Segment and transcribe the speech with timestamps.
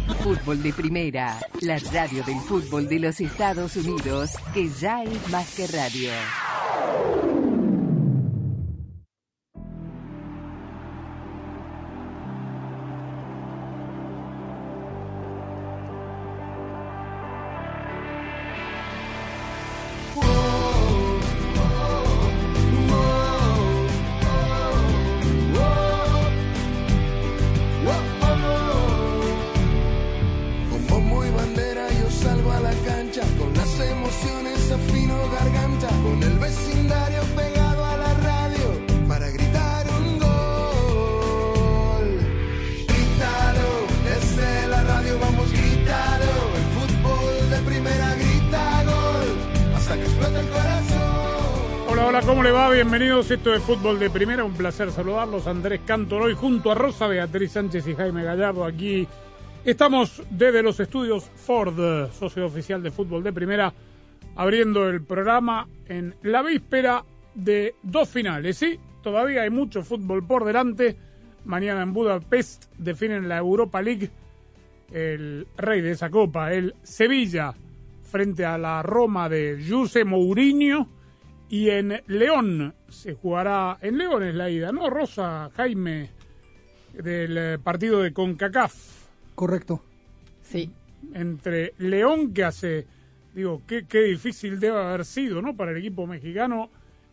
[0.00, 5.54] Fútbol de Primera, la radio del fútbol de los Estados Unidos, que ya es más
[5.54, 6.10] que radio.
[52.94, 53.28] Bienvenidos.
[53.32, 54.44] Esto es Fútbol de Primera.
[54.44, 55.48] Un placer saludarlos.
[55.48, 58.64] Andrés Cantor hoy junto a Rosa Beatriz Sánchez y Jaime Gallardo.
[58.64, 59.08] Aquí
[59.64, 61.74] estamos desde los estudios Ford,
[62.12, 63.74] socio oficial de Fútbol de Primera,
[64.36, 68.58] abriendo el programa en la víspera de dos finales.
[68.58, 70.96] Sí, todavía hay mucho fútbol por delante.
[71.46, 74.08] Mañana en Budapest definen la Europa League.
[74.92, 77.54] El rey de esa copa, el Sevilla,
[78.04, 80.93] frente a la Roma de Jose Mourinho.
[81.54, 84.90] Y en León se jugará, en León es la ida, ¿no?
[84.90, 86.10] Rosa, Jaime,
[86.92, 88.74] del eh, partido de CONCACAF.
[89.36, 89.80] Correcto.
[90.42, 90.72] Sí.
[91.12, 92.88] Entre León, que hace,
[93.32, 95.54] digo, qué, qué difícil debe haber sido, ¿no?
[95.54, 96.70] Para el equipo mexicano,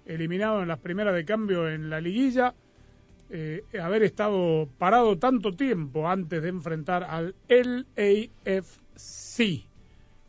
[0.08, 2.56] eliminado en las primeras de cambio en la liguilla,
[3.30, 8.08] eh, haber estado parado tanto tiempo antes de enfrentar al LAFC.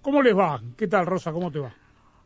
[0.03, 0.63] ¿Cómo les va?
[0.77, 1.33] ¿Qué tal, Rosa?
[1.33, 1.82] ¿Cómo te va?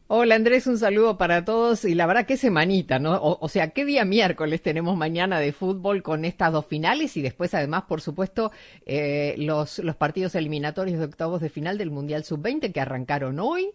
[0.08, 3.16] Hola Andrés, un saludo para todos y la verdad qué semanita, ¿no?
[3.16, 7.22] O, o, sea, qué día miércoles tenemos mañana de fútbol con estas dos finales y
[7.22, 8.52] después además, por supuesto,
[8.84, 13.70] eh, los, los partidos eliminatorios de octavos de final del Mundial Sub-20 que arrancaron hoy.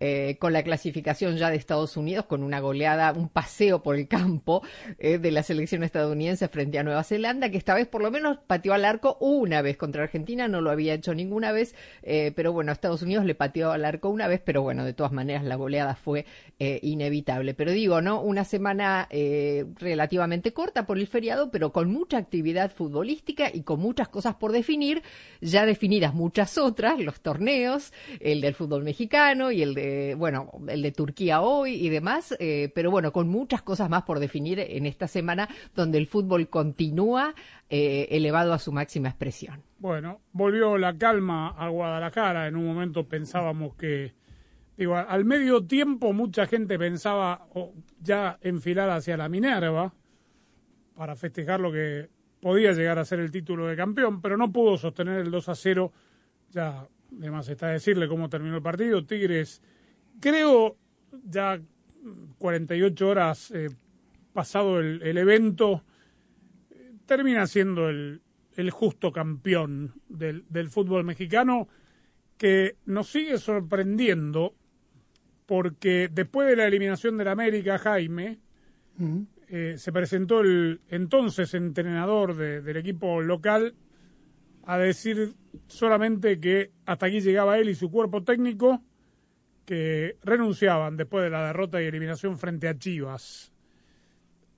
[0.00, 4.08] Eh, con la clasificación ya de Estados Unidos, con una goleada, un paseo por el
[4.08, 4.62] campo
[4.98, 8.38] eh, de la selección estadounidense frente a Nueva Zelanda, que esta vez por lo menos
[8.44, 12.52] pateó al arco una vez contra Argentina, no lo había hecho ninguna vez, eh, pero
[12.52, 15.54] bueno, Estados Unidos le pateó al arco una vez, pero bueno, de todas maneras la
[15.54, 16.26] goleada fue
[16.58, 17.52] inevitable.
[17.54, 18.20] Pero digo, ¿no?
[18.22, 19.08] Una semana
[19.76, 24.52] relativamente corta por el feriado, pero con mucha actividad futbolística y con muchas cosas por
[24.52, 25.02] definir,
[25.40, 29.83] ya definidas muchas otras, los torneos, el del fútbol mexicano y el de
[30.16, 34.20] bueno, el de Turquía hoy y demás, eh, pero bueno, con muchas cosas más por
[34.20, 37.34] definir en esta semana donde el fútbol continúa
[37.70, 39.62] eh, elevado a su máxima expresión.
[39.78, 42.46] Bueno, volvió la calma a Guadalajara.
[42.46, 44.14] En un momento pensábamos que,
[44.76, 47.46] digo, al medio tiempo mucha gente pensaba
[48.00, 49.92] ya enfilar hacia la Minerva
[50.94, 52.08] para festejar lo que
[52.40, 55.54] podía llegar a ser el título de campeón, pero no pudo sostener el 2 a
[55.54, 55.92] 0.
[56.50, 56.86] Ya,
[57.18, 59.04] además está decirle cómo terminó el partido.
[59.04, 59.62] Tigres
[60.20, 60.76] creo
[61.24, 61.60] ya
[62.38, 63.68] 48 horas eh,
[64.32, 65.84] pasado el, el evento,
[66.70, 68.20] eh, termina siendo el,
[68.56, 71.68] el justo campeón del, del, fútbol mexicano
[72.36, 74.54] que nos sigue sorprendiendo
[75.46, 78.38] porque después de la eliminación del América, Jaime,
[78.98, 79.26] uh -huh.
[79.48, 83.74] eh, se presentó el entonces entrenador de, del equipo local
[84.62, 85.34] a decir
[85.66, 88.82] solamente que hasta aquí llegaba él y su cuerpo técnico
[89.64, 93.52] que renunciaban después de la derrota y eliminación frente a Chivas.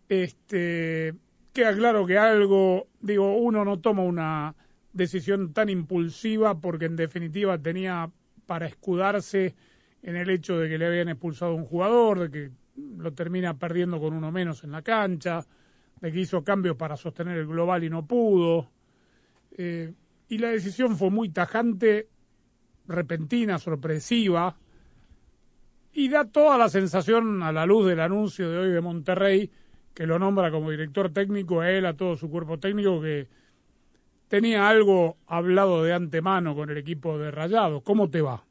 [0.08, 1.14] Este
[1.52, 4.54] queda claro que algo, digo, uno no toma una
[4.92, 8.10] decisión tan impulsiva porque en definitiva tenía
[8.46, 9.54] para escudarse
[10.02, 12.50] en el hecho de que le habían expulsado a un jugador, de que
[12.98, 15.46] lo termina perdiendo con uno menos en la cancha,
[16.00, 18.70] de que hizo cambios para sostener el global y no pudo.
[19.56, 19.92] Eh,
[20.28, 22.08] y la decisión fue muy tajante,
[22.86, 24.56] repentina, sorpresiva,
[25.96, 29.50] y da toda la sensación a la luz del anuncio de hoy de Monterrey,
[29.94, 33.28] que lo nombra como director técnico a él, a todo su cuerpo técnico, que
[34.28, 37.82] tenía algo hablado de antemano con el equipo de Rayados.
[37.82, 38.44] ¿Cómo te va?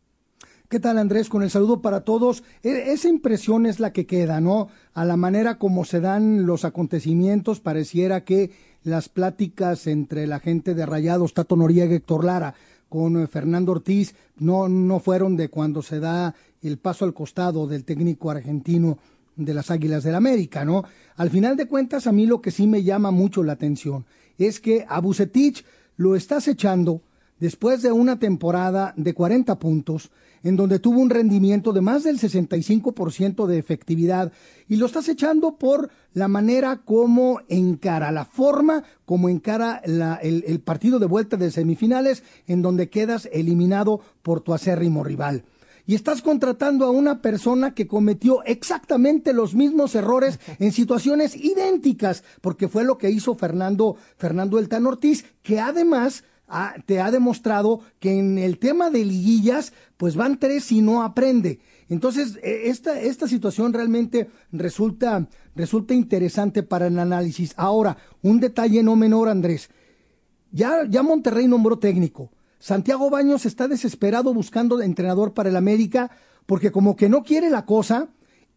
[0.70, 1.30] ¿Qué tal Andrés?
[1.30, 2.44] Con el saludo para todos.
[2.64, 4.70] E esa impresión es la que queda, ¿no?
[4.96, 8.50] A la manera como se dan los acontecimientos, pareciera que
[8.82, 12.56] las pláticas entre la gente de Rayados, Tato Noriega Héctor Lara,
[12.90, 16.34] con Fernando Ortiz, no, no fueron de cuando se da
[16.68, 18.98] el paso al costado del técnico argentino
[19.36, 20.84] de las Águilas del América, ¿no?
[21.18, 24.06] Al final de cuentas, a mí lo que sí me llama mucho la atención
[24.38, 25.66] es que a Bucetich
[25.98, 27.02] lo estás echando
[27.40, 30.10] después de una temporada de 40 puntos,
[30.44, 34.32] en donde tuvo un rendimiento de más del 65% de efectividad,
[34.70, 40.60] y lo estás echando por la manera como encara, la forma como encara el, el
[40.60, 45.44] partido de vuelta de semifinales, en donde quedas eliminado por tu acérrimo rival
[45.88, 52.24] y estás contratando a una persona que cometió exactamente los mismos errores en situaciones idénticas,
[52.42, 56.24] porque fue lo que hizo Fernando, Fernando Eltan Ortiz, que además
[56.86, 61.60] te ha demostrado que en el tema de liguillas, pues van tres y no aprende.
[61.90, 67.54] Entonces, e, esta, esta situación realmente resulta, resulta interesante para el análisis.
[67.58, 69.70] Ahora, un detalle no menor, Andrés.
[70.52, 72.32] Ya, ya Monterrey nombró técnico.
[72.66, 76.10] Santiago Baños está desesperado buscando entrenador para el América
[76.48, 78.08] porque como que no quiere la cosa,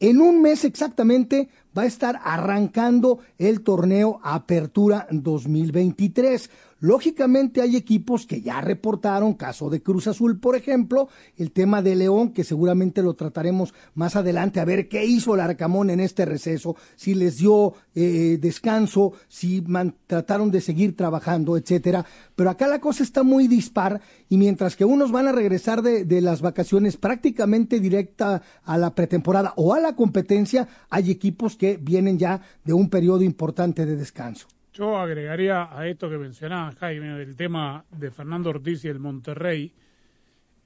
[0.00, 6.49] en un mes exactamente va a estar arrancando el torneo Apertura 2023.
[6.80, 11.96] Lógicamente hay equipos que ya reportaron, caso de Cruz Azul, por ejemplo, el tema de
[11.96, 16.25] León, que seguramente lo trataremos más adelante, a ver qué hizo el Arcamón en este
[16.25, 19.64] receso, si les dio eh, descanso, si
[20.06, 22.06] trataron de seguir trabajando, etcétera.
[22.36, 26.04] Pero acá la cosa está muy dispar y mientras que unos van a regresar de,
[26.04, 31.76] de las vacaciones prácticamente directa a la pretemporada o a la competencia, hay equipos que
[31.76, 34.46] vienen ya de un periodo importante de descanso.
[34.78, 39.75] Yo agregaría a esto que mencionaba Jaime, del tema de Fernando Ortiz y el Monterrey,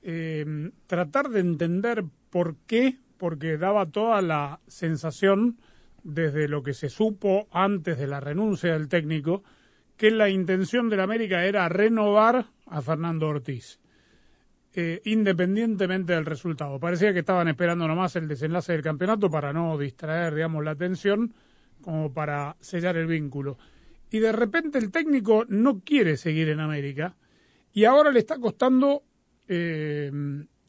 [0.03, 5.57] eh, tratar de entender por qué, porque daba toda la sensación,
[6.03, 9.45] desde lo que se supo antes de la renuncia del técnico,
[9.97, 13.81] que la intención del América era renovar a Fernando Ortiz,
[14.75, 16.79] eh, independientemente del resultado.
[16.79, 21.33] Parecía que estaban esperando nomás el desenlace del campeonato para no distraer, digamos, la atención,
[21.81, 23.57] como para sellar el vínculo
[24.13, 27.17] y de repente el técnico no quiere seguir en América
[27.73, 29.05] y ahora le está costando
[29.49, 30.13] eh,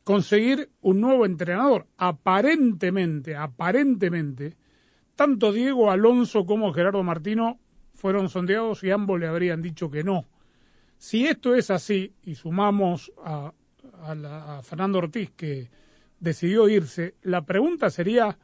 [0.05, 1.87] conseguir un nuevo entrenador.
[1.97, 4.55] Aparentemente, aparentemente,
[5.17, 7.59] tanto Diego Alonso como Gerardo Martino
[7.93, 10.25] fueron sondeados y ambos le habrían dicho que no.
[10.97, 13.53] Si esto es así y sumamos a,
[14.03, 15.69] a Fernando Ortiz que
[16.17, 18.37] decidió irse, la pregunta sería,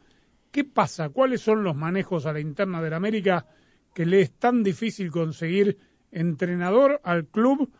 [0.51, 1.07] ¿qué pasa?
[1.07, 3.45] ¿Cuáles son los manejos a la interna de la América?
[3.93, 5.77] Que le es tan difícil conseguir
[6.11, 7.71] entrenador al club,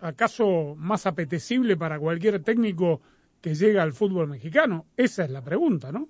[0.00, 3.00] acaso más apetecible para cualquier técnico
[3.40, 4.86] que llega al fútbol mexicano?
[4.96, 6.08] Esa es la pregunta, ¿no?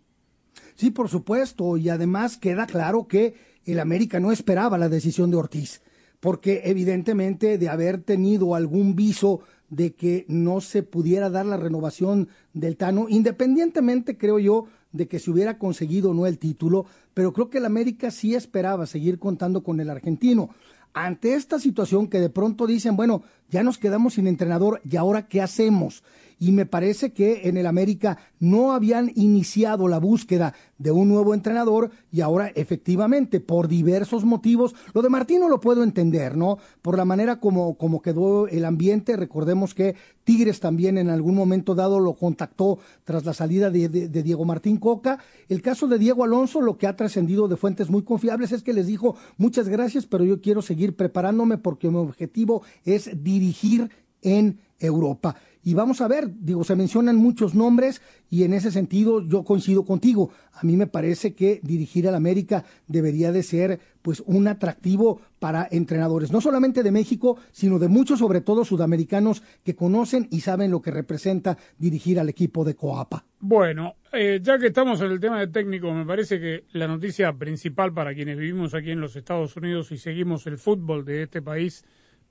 [0.75, 3.35] Sí, por supuesto, y además queda claro que
[3.65, 5.83] el América no esperaba la decisión de Ortiz,
[6.19, 12.29] porque evidentemente de haber tenido algún viso de que no se pudiera dar la renovación
[12.53, 16.87] del Tano, independientemente, creo yo, de que se hubiera conseguido o no el título,
[17.21, 20.49] pero creo que el América sí esperaba seguir contando con el argentino.
[20.95, 25.29] Ante esta situación que de pronto dicen, bueno, ya nos quedamos sin entrenador y ahora
[25.29, 26.03] qué hacemos?
[26.41, 31.35] Y me parece que en el América no habían iniciado la búsqueda de un nuevo
[31.35, 36.57] entrenador y ahora efectivamente por diversos motivos, lo de Martino lo puedo entender, ¿no?
[36.81, 39.95] Por la manera como, como quedó el ambiente, recordemos que
[40.25, 44.79] Tigres también en algún momento dado lo contactó tras la salida de, de Diego Martín
[44.79, 45.19] Coca.
[45.49, 48.73] El caso de Diego Alonso, lo que ha trascendido de fuentes muy confiables es que
[48.73, 53.91] les dijo muchas gracias, pero yo quiero seguir preparándome porque mi objetivo es dirigir
[54.23, 55.37] en Europa.
[55.63, 59.85] Y vamos a ver, digo, se mencionan muchos nombres y en ese sentido yo coincido
[59.85, 60.31] contigo.
[60.53, 65.69] A mí me parece que dirigir al América debería de ser pues un atractivo para
[65.71, 70.71] entrenadores, no solamente de México, sino de muchos, sobre todo sudamericanos, que conocen y saben
[70.71, 73.25] lo que representa dirigir al equipo de Coapa.
[73.41, 77.33] Bueno, eh, ya que estamos en el tema de técnico, me parece que la noticia
[77.35, 81.43] principal para quienes vivimos aquí en los Estados Unidos y seguimos el fútbol de este
[81.43, 81.85] país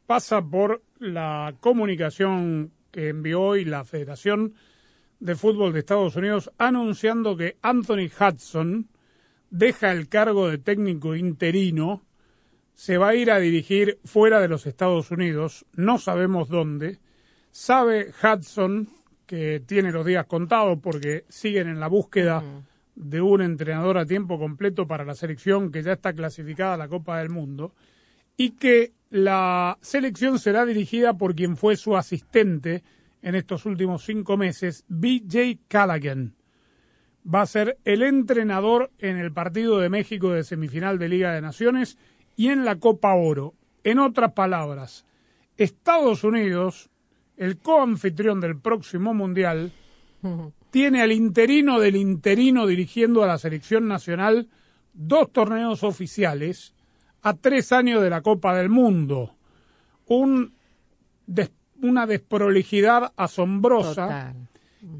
[0.10, 4.54] pasa por la comunicación que envió hoy la Federación
[5.20, 8.88] de Fútbol de Estados Unidos anunciando que Anthony Hudson
[9.50, 12.06] deja el cargo de técnico interino,
[12.74, 17.00] se va a ir a dirigir fuera de los Estados Unidos, no sabemos dónde.
[17.52, 18.88] Sabe Hudson
[19.26, 22.44] que tiene los días contados porque siguen en la búsqueda
[22.96, 26.88] de un entrenador a tiempo completo para la selección que ya está clasificada a la
[26.88, 27.74] Copa del Mundo
[28.36, 32.84] y que la selección será dirigida por quien fue su asistente
[33.22, 36.36] en estos últimos cinco meses, BJ Callaghan.
[37.32, 41.42] Va a ser el entrenador en el partido de México de semifinal de Liga de
[41.42, 41.98] Naciones
[42.36, 43.56] y en la Copa Oro.
[43.84, 45.06] En otras palabras,
[45.58, 46.90] Estados Unidos,
[47.36, 49.72] el coanfitrión del próximo Mundial,
[50.72, 54.50] tiene al interino del interino dirigiendo a la selección nacional
[54.94, 56.74] dos torneos oficiales
[57.22, 59.36] a tres años de la Copa del Mundo.
[60.08, 60.54] Un
[61.82, 64.36] una desprolijidad asombrosa Total.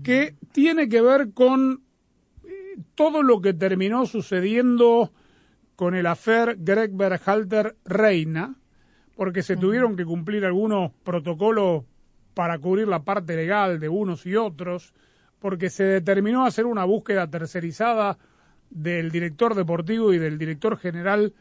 [0.04, 1.82] que tiene que ver con
[2.44, 2.50] eh,
[2.96, 5.12] todo lo que terminó sucediendo
[5.76, 8.56] con el afer Greg Berhalter Reina,
[9.16, 11.84] porque se tuvieron que cumplir algunos protocolos
[12.34, 14.94] para cubrir la parte legal de unos y otros,
[15.40, 18.18] porque se determinó hacer una búsqueda tercerizada
[18.70, 21.34] del director deportivo y del director general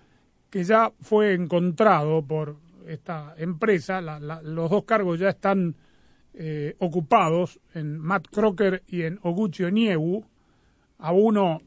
[0.51, 4.01] que ya fue encontrado por esta empresa.
[4.01, 5.77] La- la- los dos cargos ya están
[6.41, 10.25] eh, ocupados en Matt Crocker y en Oguchi Onyewu.
[10.99, 11.61] A uno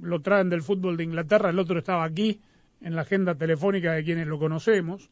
[0.00, 2.40] lo traen del fútbol de Inglaterra, el otro estaba aquí
[2.80, 5.10] en la agenda telefónica de quienes lo conocemos.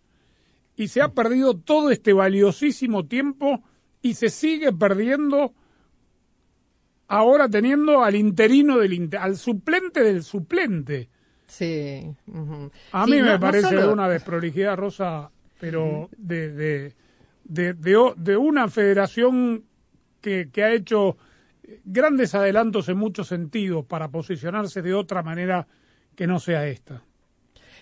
[0.77, 3.63] Y se ha perdido todo este valiosísimo tiempo
[4.01, 5.53] y se sigue perdiendo
[7.09, 11.11] ahora teniendo al interino del al suplente del suplente.
[11.53, 12.11] Sí.
[12.93, 15.31] A mí me no parece solo- una desprolijidad, Rosa,
[15.61, 16.95] pero de, de,
[17.45, 17.75] de,
[18.17, 19.65] de una federación
[20.23, 21.19] que, que ha hecho
[21.85, 25.67] grandes adelantos en muchos sentidos para posicionarse de otra manera
[26.17, 27.03] que no sea esta.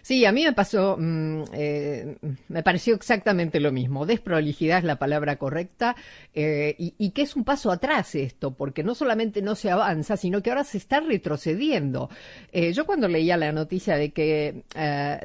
[0.02, 2.16] Sí, a mí me pasó, mm, eh,
[2.48, 4.06] me pareció exactamente lo mismo.
[4.06, 5.96] Desprolijidad es la palabra correcta
[6.34, 10.42] eh, y, que es un paso atrás esto, porque no solamente no se avanza, sino
[10.42, 12.08] que ahora se está retrocediendo.
[12.52, 14.62] Eh, yo cuando leía la noticia de que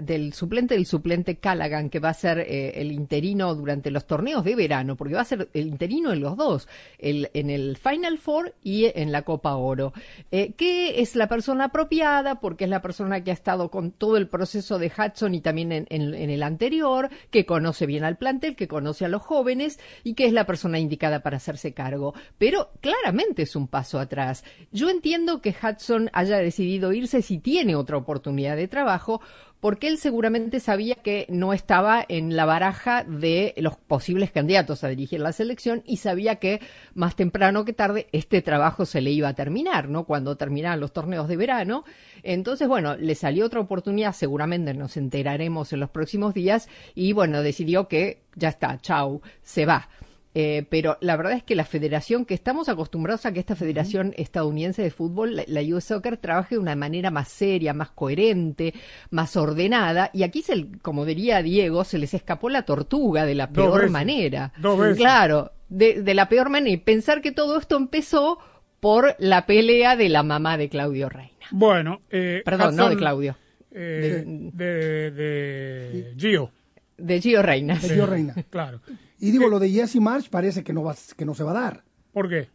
[0.02, 4.56] del suplente del suplente Callaghan, que va a ser el interino durante los torneos de
[4.56, 6.68] verano, porque va a ser el interino en los dos,
[6.98, 9.94] el, en el Final Four y en la Copa Oro,
[10.32, 14.28] que es la persona apropiada, porque es la persona que ha estado con todo el
[14.28, 18.68] proceso de Hudson y también en, en- el anterior, que conoce bien al plantel, que
[18.68, 22.14] conoce a los jóvenes y que es la persona indicada para hacerse cargo.
[22.40, 24.44] Pero claramente es un paso atrás.
[24.72, 29.22] Yo entiendo que Hudson haya decidido irse si tiene otra oportunidad de trabajo,
[29.66, 34.90] porque él seguramente sabía que no estaba en la baraja de los posibles candidatos a
[34.90, 36.62] dirigir la selección y sabía que
[36.94, 40.04] más temprano que tarde este trabajo se le iba a terminar, ¿no?
[40.04, 41.84] Cuando terminaran los torneos de verano.
[42.22, 47.42] Entonces, bueno, le salió otra oportunidad, seguramente nos enteraremos en los próximos días y bueno,
[47.42, 49.90] decidió que ya está, chau, se va.
[50.38, 54.14] Eh, pero la verdad es que la federación, que estamos acostumbrados a que esta federación
[54.18, 58.74] estadounidense de fútbol, la, la US Soccer, trabaje de una manera más seria, más coherente,
[59.12, 60.10] más ordenada.
[60.12, 63.76] Y aquí, se, como diría Diego, se les escapó la tortuga de la Dos peor
[63.80, 63.92] veces.
[63.92, 64.52] manera.
[64.58, 64.98] Dos veces.
[64.98, 66.74] Claro, de, de la peor manera.
[66.74, 68.38] Y pensar que todo esto empezó
[68.82, 71.32] por la pelea de la mamá de Claudio Reina.
[71.52, 73.38] Bueno, eh, Perdón, no de Claudio,
[73.72, 76.52] eh, de, de Gio,
[76.98, 77.76] de Gio Reina.
[77.80, 78.36] de Gio Reina.
[78.50, 78.82] claro.
[79.28, 81.62] Y digo, lo de Jesse March parece que no, va, que no se va a
[81.62, 81.84] dar.
[82.12, 82.50] ¿Por qué?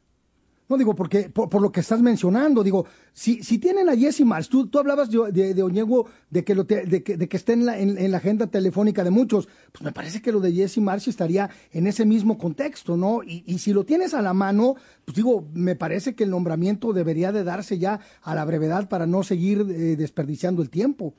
[0.69, 4.21] No digo, porque por, por lo que estás mencionando, digo, si, si tienen a Jesse
[4.21, 7.29] March, tú, tú hablabas de, de, de Oñego de que, lo te- de, que, de
[7.29, 10.31] que esté en la, en, en la agenda telefónica de muchos, pues me parece que
[10.31, 13.25] lo de Jesse March estaría en ese mismo contexto, ¿no?
[13.25, 16.93] Y, y si lo tienes a la mano, pues digo, me parece que el nombramiento
[16.93, 21.15] debería de darse ya a la brevedad para no seguir eh, desperdiciando el tiempo.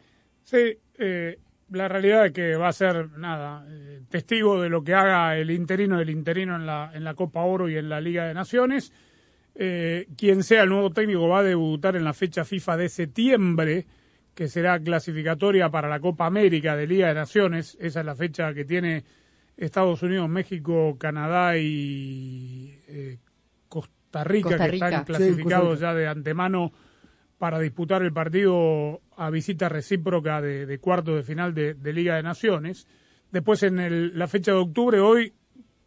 [0.46, 1.38] Sí, eh,
[1.72, 5.52] la realidad es que va a ser, nada, eh, testigo de lo que haga el
[5.52, 8.92] interino del interino en la, en la Copa Oro y en la Liga de Naciones.
[9.56, 13.86] Eh, quien sea el nuevo técnico va a debutar en la fecha FIFA de septiembre,
[14.34, 17.78] que será clasificatoria para la Copa América de Liga de Naciones.
[17.80, 19.04] Esa es la fecha que tiene
[19.56, 23.18] Estados Unidos, México, Canadá y eh,
[23.68, 26.72] Costa Rica, Costa que están clasificados ya de antemano
[27.42, 32.22] para disputar el partido a visita recíproca de, de cuarto de final de, Liga de
[32.22, 32.86] Naciones.
[33.32, 35.34] Después en la fecha de octubre, hoy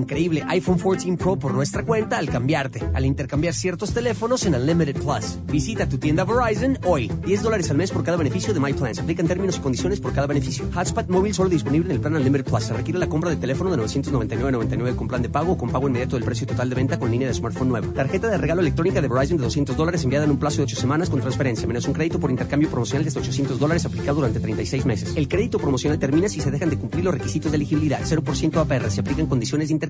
[0.00, 4.96] increíble iPhone 14 Pro por nuestra cuenta al cambiarte, al intercambiar ciertos teléfonos en Unlimited
[4.96, 5.38] Plus.
[5.46, 7.10] Visita tu tienda Verizon hoy.
[7.24, 8.94] 10 dólares al mes por cada beneficio de My Plan.
[8.94, 10.64] Se aplican términos y condiciones por cada beneficio.
[10.74, 12.64] Hotspot móvil solo disponible en el plan Unlimited Plus.
[12.64, 15.88] Se requiere la compra de teléfono de 999.99 con plan de pago o con pago
[15.88, 17.86] inmediato del precio total de venta con línea de smartphone nueva.
[17.94, 20.76] Tarjeta de regalo electrónica de Verizon de 200 dólares enviada en un plazo de 8
[20.76, 24.40] semanas con transferencia, menos un crédito por intercambio promocional de hasta 800 dólares aplicado durante
[24.40, 25.12] 36 meses.
[25.16, 28.00] El crédito promocional termina si se dejan de cumplir los requisitos de elegibilidad.
[28.00, 28.90] 0% APR.
[28.90, 29.89] Se aplican condiciones de intercambio.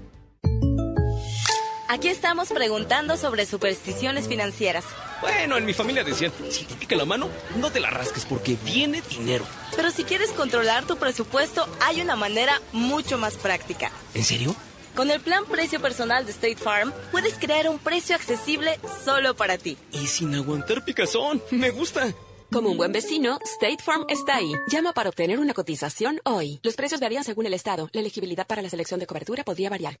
[1.91, 4.85] Aquí estamos preguntando sobre supersticiones financieras.
[5.19, 7.27] Bueno, en mi familia decían, si te pica la mano,
[7.57, 9.43] no te la rasques porque viene dinero.
[9.75, 13.91] Pero si quieres controlar tu presupuesto, hay una manera mucho más práctica.
[14.13, 14.55] ¿En serio?
[14.95, 19.57] Con el plan precio personal de State Farm, puedes crear un precio accesible solo para
[19.57, 19.77] ti.
[19.91, 22.13] Y sin aguantar picazón, me gusta.
[22.53, 24.53] Como un buen vecino, State Farm está ahí.
[24.69, 26.61] Llama para obtener una cotización hoy.
[26.63, 27.89] Los precios varían según el estado.
[27.91, 29.97] La elegibilidad para la selección de cobertura podría variar.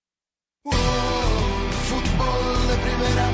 [0.63, 3.31] Fútbol de primera,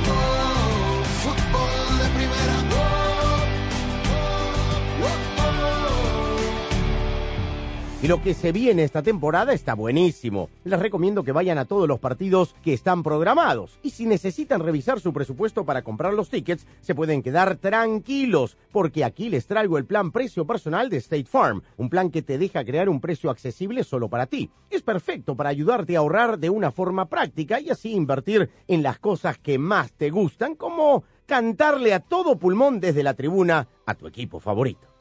[7.99, 10.51] Y lo que se viene esta temporada está buenísimo.
[10.63, 13.79] Les recomiendo que vayan a todos los partidos que están programados.
[13.81, 19.03] Y si necesitan revisar su presupuesto para comprar los tickets, se pueden quedar tranquilos, porque
[19.03, 22.63] aquí les traigo el plan precio personal de State Farm, un plan que te deja
[22.63, 24.51] crear un precio accesible solo para ti.
[24.69, 28.99] Es perfecto para ayudarte a ahorrar de una forma práctica y así invertir en las
[28.99, 34.05] cosas que más te gustan, como cantarle a todo pulmón desde la tribuna a tu
[34.05, 34.96] equipo favorito.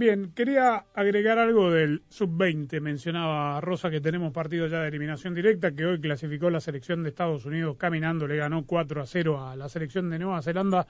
[0.00, 2.80] Bien, quería agregar algo del sub-20.
[2.80, 7.10] Mencionaba Rosa que tenemos partido ya de eliminación directa, que hoy clasificó la selección de
[7.10, 10.86] Estados Unidos caminando, le ganó 4 a 0 a la selección de Nueva Zelanda,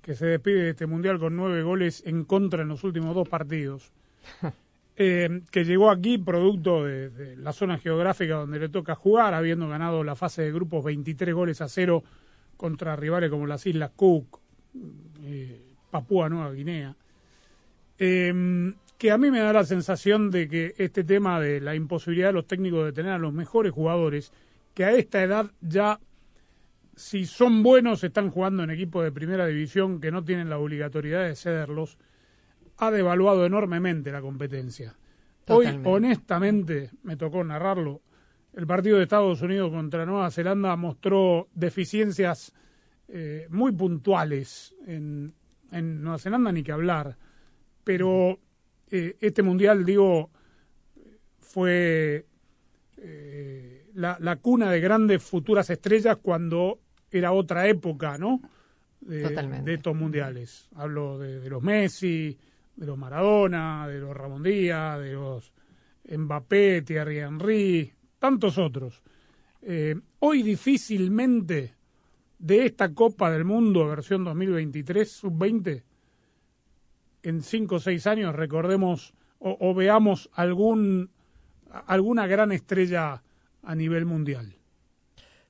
[0.00, 3.28] que se despide de este mundial con nueve goles en contra en los últimos dos
[3.28, 3.92] partidos.
[4.96, 9.68] Eh, que llegó aquí producto de, de, la zona geográfica donde le toca jugar, habiendo
[9.68, 12.04] ganado la fase de grupos 23 goles a 0
[12.56, 14.38] contra rivales como las Islas Cook,
[15.24, 16.94] eh, Papúa Nueva Guinea.
[17.98, 22.28] Eh, que a mí me da la sensación de que este tema de la imposibilidad
[22.28, 24.32] de los técnicos de tener a los mejores jugadores,
[24.72, 26.00] que a esta edad ya,
[26.96, 31.26] si son buenos, están jugando en equipos de primera división que no tienen la obligatoriedad
[31.26, 31.98] de cederlos,
[32.78, 34.96] ha devaluado enormemente la competencia.
[35.44, 35.88] Totalmente.
[35.88, 38.00] Hoy, honestamente, me tocó narrarlo,
[38.54, 42.54] el partido de Estados Unidos contra Nueva Zelanda mostró deficiencias
[43.08, 45.34] eh, muy puntuales en,
[45.72, 47.16] en, Nueva Zelanda, ni que hablar.
[47.84, 48.40] Pero
[48.90, 50.30] eh, este mundial, digo,
[51.38, 52.26] fue
[52.96, 58.40] eh, la, la, cuna de grandes futuras estrellas cuando era otra época, ¿no?
[59.00, 59.28] De,
[59.62, 60.68] de estos mundiales.
[60.74, 62.38] Hablo de, de los Messi,
[62.74, 65.52] de los Maradona, de los Ramón Díaz, de los
[66.08, 69.02] Mbappé, Thierry Henry, tantos otros.
[69.62, 71.74] Eh, hoy difícilmente
[72.38, 75.82] de esta Copa del Mundo versión 2023 sub-20
[77.24, 81.10] en cinco o seis años recordemos o, veamos algún
[81.86, 83.22] alguna gran estrella
[83.62, 84.54] a nivel mundial.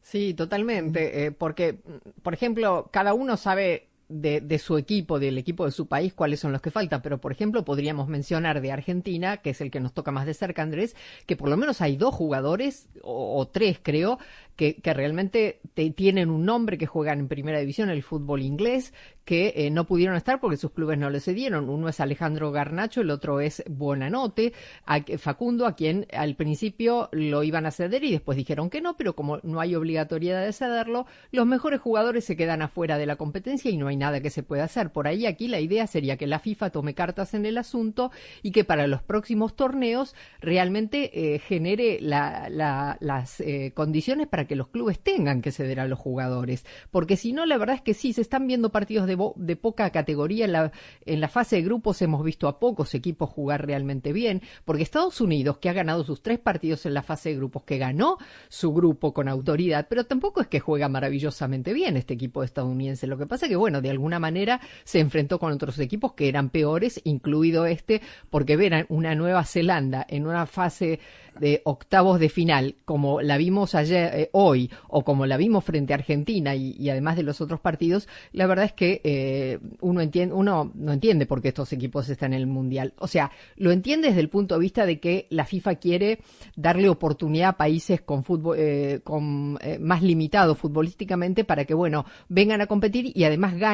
[0.01, 1.79] Sí, totalmente, eh, porque
[2.23, 6.53] por ejemplo cada uno sabe de, su equipo, del equipo de su país, cuáles son
[6.53, 7.03] los que faltan.
[7.03, 10.35] Pero, por ejemplo, podríamos mencionar de Argentina, que es el que nos toca más de
[10.35, 14.19] cerca, Andrés, que por lo menos hay dos jugadores, o, o tres creo,
[14.57, 19.53] que, realmente te, tienen un nombre, que juegan en primera división, el fútbol inglés, que
[19.57, 21.69] eh, no pudieron estar porque sus clubes no les cedieron.
[21.69, 24.53] Uno es Alejandro Garnacho, el otro es Buenanote,
[24.87, 28.97] a, Facundo, a quien al principio lo iban a ceder y después dijeron que no,
[28.97, 33.17] pero como no hay obligatoriedad de cederlo, los mejores jugadores se quedan afuera de la
[33.17, 34.91] competencia y no hay nada que se pueda hacer.
[34.91, 38.11] Por ahí aquí la idea sería que la FIFA tome cartas en el asunto
[38.43, 44.47] y que para los próximos torneos realmente eh, genere la, la, las eh, condiciones para
[44.47, 46.65] que los clubes tengan que ceder a los jugadores.
[46.91, 49.91] Porque si no, la verdad es que sí, se están viendo partidos de, de poca
[49.91, 50.45] categoría.
[50.45, 50.73] En la,
[51.07, 54.43] en la fase de grupos hemos visto a pocos equipos jugar realmente bien.
[54.65, 57.79] Porque Estados Unidos, que ha ganado sus tres partidos en la fase de grupos, que
[57.79, 63.07] ganó su grupo con autoridad, pero tampoco es que juega maravillosamente bien este equipo estadounidense.
[63.07, 66.29] Lo que pasa es que, bueno, de alguna manera se enfrentó con otros equipos que
[66.29, 70.99] eran peores, incluido este, porque ver una Nueva Zelanda en una fase
[71.39, 75.93] de octavos de final, como la vimos ayer, eh, hoy, o como la vimos frente
[75.93, 80.35] a Argentina y, además de los otros partidos, la verdad es que eh, uno, entiende,
[80.35, 82.95] uno no entiende por qué estos equipos están en el Mundial.
[82.99, 86.21] O sea, lo entiende desde el punto de vista de que la FIFA quiere
[86.57, 92.07] darle oportunidad a países con fútbol, eh, con, eh, más limitados futbolísticamente para que, bueno,
[92.29, 93.74] vengan a competir y además ganen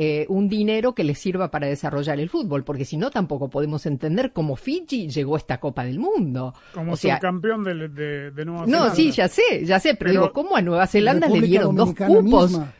[0.00, 3.84] eh, un dinero que les sirva para desarrollar el fútbol, porque si no tampoco podemos
[3.86, 6.54] entender cómo Fiji llegó a esta Copa del Mundo.
[6.72, 8.88] Como o sea, subcampeón de, de, de, Nueva Zelanda.
[8.88, 11.74] No, sí, ya sé, ya sé, pero, pero digo, ¿cómo a Nueva Zelanda le dieron
[11.74, 12.50] dos cupos?
[12.50, 12.72] Misma.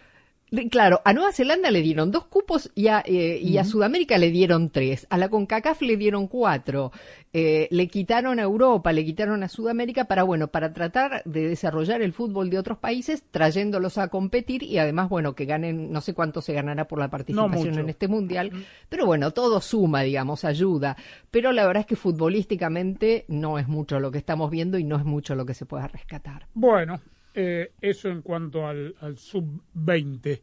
[0.70, 3.68] Claro, a Nueva Zelanda le dieron dos cupos y a, eh, y a uh -huh.
[3.68, 5.06] Sudamérica le dieron tres.
[5.10, 6.90] A la CONCACAF le dieron cuatro.
[7.34, 12.00] Eh, le quitaron a Europa, le quitaron a Sudamérica para, bueno, para tratar de desarrollar
[12.00, 16.14] el fútbol de otros países, trayéndolos a competir y además, bueno, que ganen, no sé
[16.14, 18.50] cuánto se ganará por la participación no en este mundial.
[18.88, 20.96] Pero bueno, todo suma, digamos, ayuda.
[21.30, 24.96] Pero la verdad es que futbolísticamente no es mucho lo que estamos viendo y no
[24.96, 26.46] es mucho lo que se pueda rescatar.
[26.54, 27.00] Bueno,
[27.40, 30.42] eh, eso en cuanto al, al sub-20.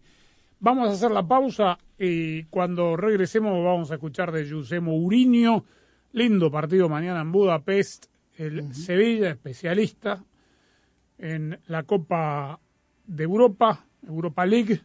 [0.62, 5.66] Vamos a hacer la pausa y cuando regresemos vamos a escuchar de José Mourinho.
[6.14, 8.06] Lindo partido mañana en Budapest.
[8.38, 8.74] El uh -huh.
[8.74, 10.24] Sevilla, especialista
[11.18, 12.62] en la Copa
[13.06, 14.80] de Europa, Europa League,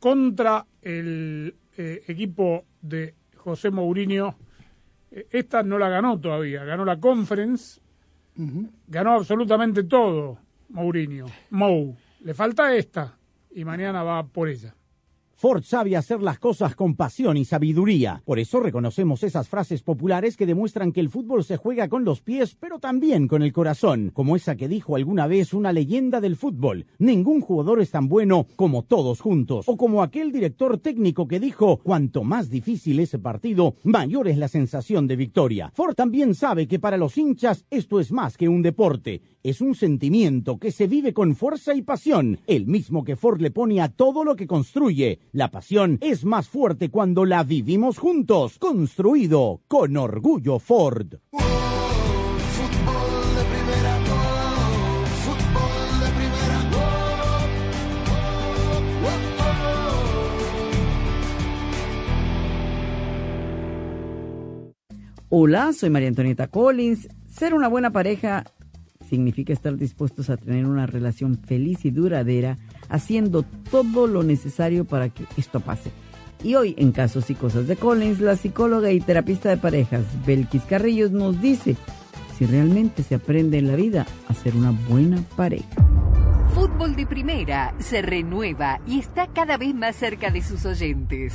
[0.00, 4.34] contra el eh, equipo de José Mourinho.
[5.10, 7.82] Esta no la ganó todavía, ganó la Conference,
[8.38, 8.70] uh -huh.
[8.88, 10.38] ganó absolutamente todo
[10.74, 11.96] Mourinho, Mou.
[12.20, 13.16] Le falta esta
[13.54, 14.74] y mañana va por ella.
[15.44, 18.22] Ford sabe hacer las cosas con pasión y sabiduría.
[18.24, 22.22] Por eso reconocemos esas frases populares que demuestran que el fútbol se juega con los
[22.22, 26.36] pies, pero también con el corazón, como esa que dijo alguna vez una leyenda del
[26.36, 26.86] fútbol.
[26.98, 29.68] Ningún jugador es tan bueno como todos juntos.
[29.68, 34.48] O como aquel director técnico que dijo, cuanto más difícil ese partido, mayor es la
[34.48, 35.70] sensación de victoria.
[35.74, 39.74] Ford también sabe que para los hinchas esto es más que un deporte, es un
[39.74, 43.90] sentimiento que se vive con fuerza y pasión, el mismo que Ford le pone a
[43.90, 45.18] todo lo que construye.
[45.34, 51.16] La pasión es más fuerte cuando la vivimos juntos, construido con orgullo Ford.
[65.30, 67.08] Hola, soy María Antonieta Collins.
[67.26, 68.44] Ser una buena pareja
[69.08, 75.08] significa estar dispuestos a tener una relación feliz y duradera, haciendo todo lo necesario para
[75.08, 75.90] que esto pase.
[76.42, 80.62] Y hoy, en Casos y Cosas de Collins, la psicóloga y terapista de parejas, Belkis
[80.62, 81.76] Carrillos, nos dice
[82.38, 85.64] si realmente se aprende en la vida a ser una buena pareja.
[86.54, 91.34] Fútbol de Primera se renueva y está cada vez más cerca de sus oyentes.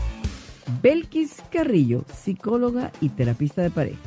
[0.81, 3.99] Belkis Carrillo, psicóloga y terapista de pareja.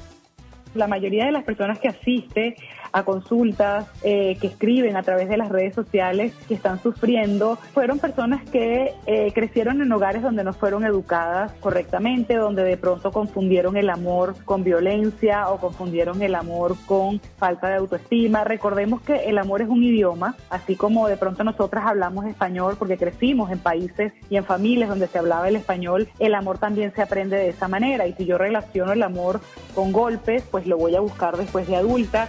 [0.74, 2.56] La mayoría de las personas que asiste
[2.94, 7.98] a consultas, eh, que escriben a través de las redes sociales, que están sufriendo, fueron
[7.98, 13.76] personas que eh, crecieron en hogares donde no fueron educadas correctamente, donde de pronto confundieron
[13.76, 18.44] el amor con violencia o confundieron el amor con falta de autoestima.
[18.44, 22.96] Recordemos que el amor es un idioma, así como de pronto nosotras hablamos español porque
[22.96, 27.02] crecimos en países y en familias donde se hablaba el español, el amor también se
[27.02, 29.40] aprende de esa manera y si yo relaciono el amor
[29.74, 32.28] con golpes, pues lo voy a buscar después de adulta.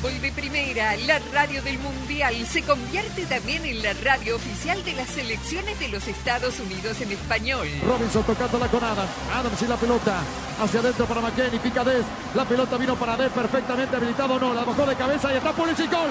[0.00, 4.92] Fútbol de Primera, la radio del Mundial, se convierte también en la radio oficial de
[4.94, 7.68] las selecciones de los Estados Unidos en español.
[7.86, 9.10] Robinson tocándola con Adams.
[9.32, 10.22] Adams y la pelota.
[10.60, 11.58] Hacia adentro para McKenny.
[11.58, 12.04] Picadez.
[12.34, 13.28] La pelota vino para D.
[13.30, 14.38] Perfectamente habilitado.
[14.38, 15.90] No, la bajó de cabeza y está Pulisic.
[15.90, 16.10] Gol.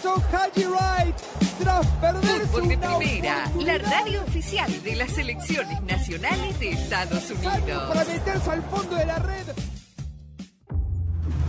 [0.00, 1.16] Hizo Haji Wright
[1.58, 7.30] tras perderse Fútbol de una Primera, la radio oficial de las selecciones nacionales de Estados
[7.30, 7.82] Unidos.
[7.88, 9.46] para meterse al fondo de la red.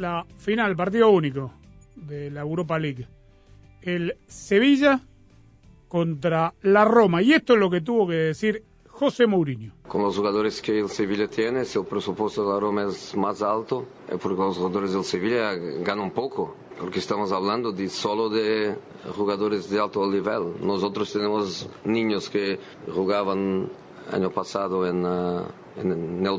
[0.00, 1.52] la final, partido único
[1.94, 3.06] de la Europa League.
[3.82, 5.00] El Sevilla
[5.88, 7.22] contra la Roma.
[7.22, 9.72] Y esto es lo que tuvo que decir José Mourinho.
[9.86, 13.42] Con los jugadores que el Sevilla tiene, si el presupuesto de la Roma es más
[13.42, 18.76] alto, es porque los jugadores del Sevilla ganan poco, porque estamos hablando de solo de
[19.16, 20.54] jugadores de alto nivel.
[20.62, 22.58] Nosotros tenemos niños que
[22.92, 23.70] jugaban
[24.12, 25.42] año pasado en, uh,
[25.76, 25.92] en,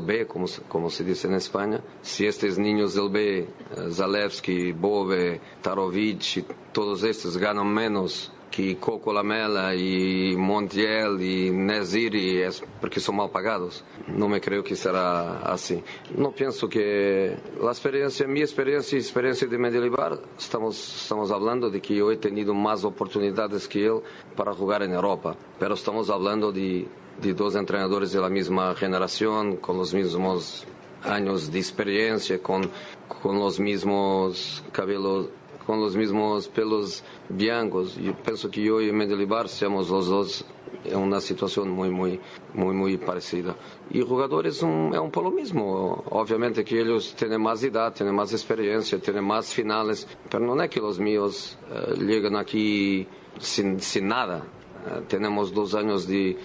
[0.04, 1.80] B, como, se- como se dice en España.
[2.02, 3.46] Si estos niños del B, eh,
[3.90, 12.62] Zalewski, Bove, Tarovic, todos estos ganan menos que Coco Lamela y Montiel y Neziri es
[12.80, 13.82] porque son mal pagados.
[14.06, 15.82] No me creo que será así.
[16.14, 19.94] No pienso que la experiencia, mi experiencia y experiencia de Medellín,
[20.38, 24.00] estamos, estamos hablando de que yo he tenido más oportunidades que él
[24.36, 26.86] para jugar en Europa, pero estamos hablando de,
[27.22, 30.66] de dos entrenadores de la misma generación, con los mismos
[31.04, 32.70] años de experiencia, con,
[33.08, 35.30] con los mismos cabelos
[35.66, 37.96] con los mismos pelos blancos.
[37.96, 40.44] Yo pienso que yo y Mendelibar somos los dos
[40.84, 42.20] en una situación muy, muy,
[42.54, 43.54] muy, muy parecida.
[43.90, 46.02] Y jugadores son, es un poco lo mismo.
[46.10, 50.70] Obviamente que ellos tienen más edad, tienen más experiencia, tienen más finales, pero no es
[50.70, 53.06] que los míos eh, llegan aquí
[53.38, 54.44] sin, sin nada.
[54.86, 56.36] Eh, tenemos dos años de,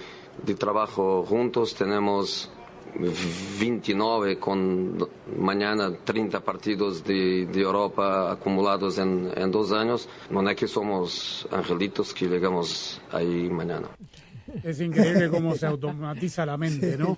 [0.46, 2.52] de trabajo juntos, tenemos
[3.60, 4.98] 29 con
[5.38, 10.08] mañana 30 partidos de, de Europa acumulados en, en dos años.
[10.30, 13.88] No es que somos angelitos que llegamos ahí mañana.
[14.64, 17.18] Es increíble cómo se automatiza la mente, ¿no?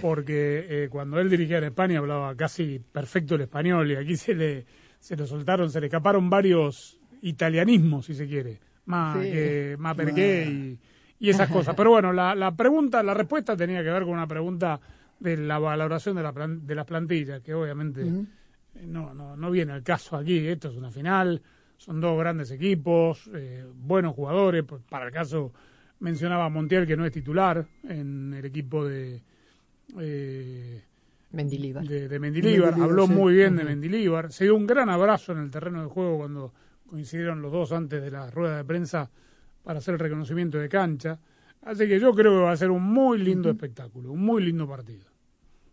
[0.00, 4.34] Porque eh, cuando él dirigía en España hablaba casi perfecto el español y aquí se
[4.34, 4.64] le,
[5.00, 8.60] se le soltaron, se le escaparon varios italianismos, si se quiere.
[8.86, 9.30] Más Sí.
[9.30, 10.78] que más perqué y,
[11.26, 11.74] y esas cosas.
[11.76, 14.80] Pero bueno, la, la pregunta, la respuesta tenía que ver con una pregunta
[15.20, 19.50] de la valoración de, la plan- de las plantillas, que obviamente eh, no, no, no
[19.50, 20.38] viene al caso aquí.
[20.48, 21.40] Esto es una final,
[21.76, 24.64] son dos grandes equipos, eh, buenos jugadores.
[24.88, 25.52] Para el caso,
[26.00, 29.22] mencionaba a Montiel que no es titular en el equipo de.
[29.98, 30.82] Eh,
[31.32, 31.84] Mendilibar.
[31.86, 32.18] de, de.
[32.18, 33.12] Mendilibar, Habló sí.
[33.12, 33.70] muy bien de Ujú.
[33.70, 34.32] Mendilibar.
[34.32, 36.52] Se dio un gran abrazo en el terreno de juego cuando
[36.88, 39.08] coincidieron los dos antes de la rueda de prensa
[39.62, 41.18] para hacer el reconocimiento de cancha.
[41.62, 44.66] Así que yo creo que va a ser un muy lindo espectáculo, un muy lindo
[44.66, 45.09] partido.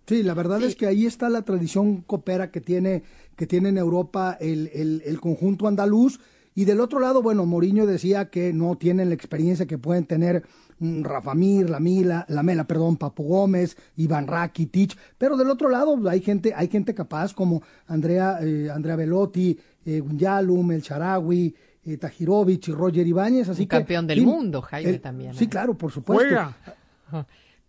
[0.08, 3.04] Sí, la verdad es que ahí está la tradición copera que tiene,
[3.36, 6.20] que tiene en Europa el, el, el conjunto andaluz.
[6.56, 10.44] Y del otro lado, bueno, Mourinho decía que no tienen la experiencia que pueden tener
[10.80, 16.22] mm, Rafa Mir, Lamila, Lamela, perdón, Papo Gómez, Iván Rakitic, pero del otro lado hay
[16.22, 21.54] gente, hay gente capaz como Andrea, eh, Andrea Velotti, eh, Gunyalum, El Charawi,
[21.86, 25.44] eh, Tajirovic y Roger Ibáñez, así Un que campeón del mundo, Jaime, el- también, Sí,
[25.44, 25.50] ¿eh?
[25.50, 26.26] claro, por supuesto.
[26.26, 26.58] ¿Juega?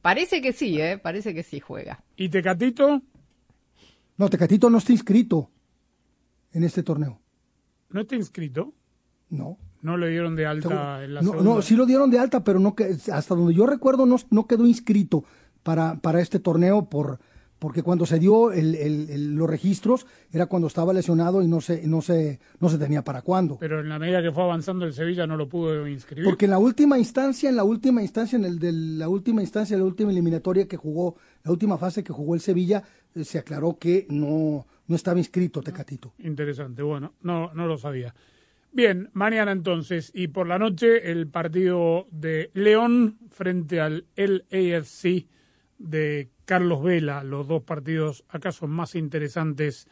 [0.02, 0.98] Parece que sí, ¿eh?
[0.98, 2.02] Parece que sí juega.
[2.16, 3.02] ¿Y Tecatito?
[4.16, 5.50] No, Tecatito no está inscrito
[6.52, 7.20] en este torneo.
[7.90, 8.74] ¿No está inscrito?
[9.30, 9.58] No.
[9.80, 11.54] No le dieron de alta en la No, segunda.
[11.54, 14.46] no, sí lo dieron de alta, pero no que, hasta donde yo recuerdo no, no
[14.46, 15.24] quedó inscrito
[15.62, 17.20] para, para este torneo por
[17.58, 21.60] porque cuando se dio el, el- el- los registros era cuando estaba lesionado y no
[21.60, 23.58] se no se no se tenía para cuándo.
[23.58, 26.24] Pero en la medida que fue avanzando el Sevilla no lo pudo inscribir.
[26.24, 29.76] Porque en la última instancia, en la última instancia, en el de la última instancia,
[29.76, 32.82] la última eliminatoria que jugó, la última fase que jugó el Sevilla,
[33.14, 36.14] eh, se aclaró que no, no estaba inscrito Tecatito.
[36.18, 38.14] Interesante, bueno, no, no lo sabía.
[38.70, 45.26] Bien, mañana entonces y por la noche el partido de León frente al LAFC
[45.78, 49.88] de Carlos Vela, los dos partidos acaso más interesantes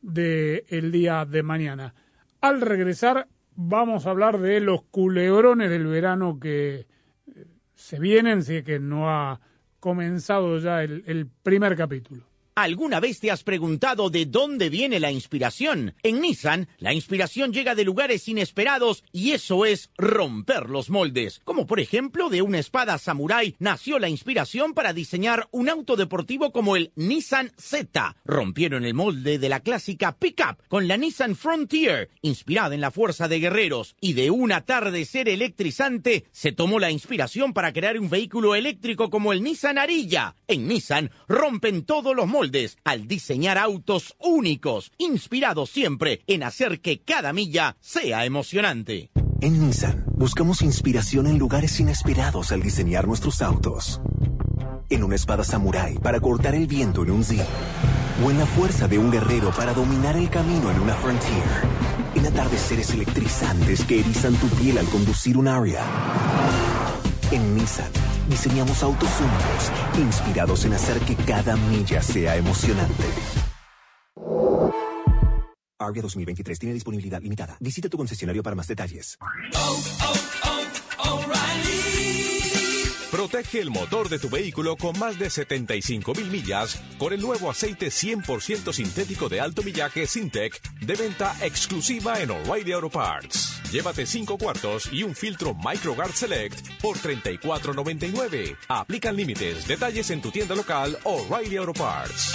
[0.00, 1.94] del día de mañana.
[2.40, 6.86] Al regresar vamos a hablar de los culebrones del verano que
[7.26, 9.40] eh, se vienen, si es que no ha
[9.80, 12.27] comenzado ya el primer capítulo.
[12.60, 15.94] ¿Alguna vez te has preguntado de dónde viene la inspiración?
[16.02, 21.40] En Nissan, la inspiración llega de lugares inesperados y eso es romper los moldes.
[21.44, 26.50] Como por ejemplo de una espada samurái nació la inspiración para diseñar un auto deportivo
[26.50, 28.16] como el Nissan Z.
[28.24, 33.28] Rompieron el molde de la clásica pickup con la Nissan Frontier, inspirada en la fuerza
[33.28, 33.94] de guerreros.
[34.00, 39.32] Y de un atardecer electrizante se tomó la inspiración para crear un vehículo eléctrico como
[39.32, 40.34] el Nissan Arilla.
[40.48, 42.47] En Nissan rompen todos los moldes
[42.84, 49.10] al diseñar autos únicos, inspirados siempre en hacer que cada milla sea emocionante.
[49.40, 54.00] En Nissan buscamos inspiración en lugares inesperados al diseñar nuestros autos.
[54.90, 57.40] En una espada samurái para cortar el viento en un Zip.
[58.24, 61.44] O en la fuerza de un guerrero para dominar el camino en una Frontier.
[62.16, 65.84] En atardeceres electrizantes que erizan tu piel al conducir un Aria.
[67.30, 67.92] En Nissan
[68.28, 73.04] diseñamos autos únicos, inspirados en hacer que cada milla sea emocionante.
[75.80, 77.56] Arga 2023 tiene disponibilidad limitada.
[77.60, 79.16] Visita tu concesionario para más detalles.
[83.10, 87.50] Protege el motor de tu vehículo con más de 75 mil millas con el nuevo
[87.50, 93.62] aceite 100% sintético de alto millaje Sintec de venta exclusiva en O'Reilly Auto Parts.
[93.72, 98.56] Llévate 5 cuartos y un filtro MicroGuard Select por $34.99.
[98.68, 99.66] Aplican límites.
[99.66, 102.34] Detalles en tu tienda local O'Reilly Auto Parts.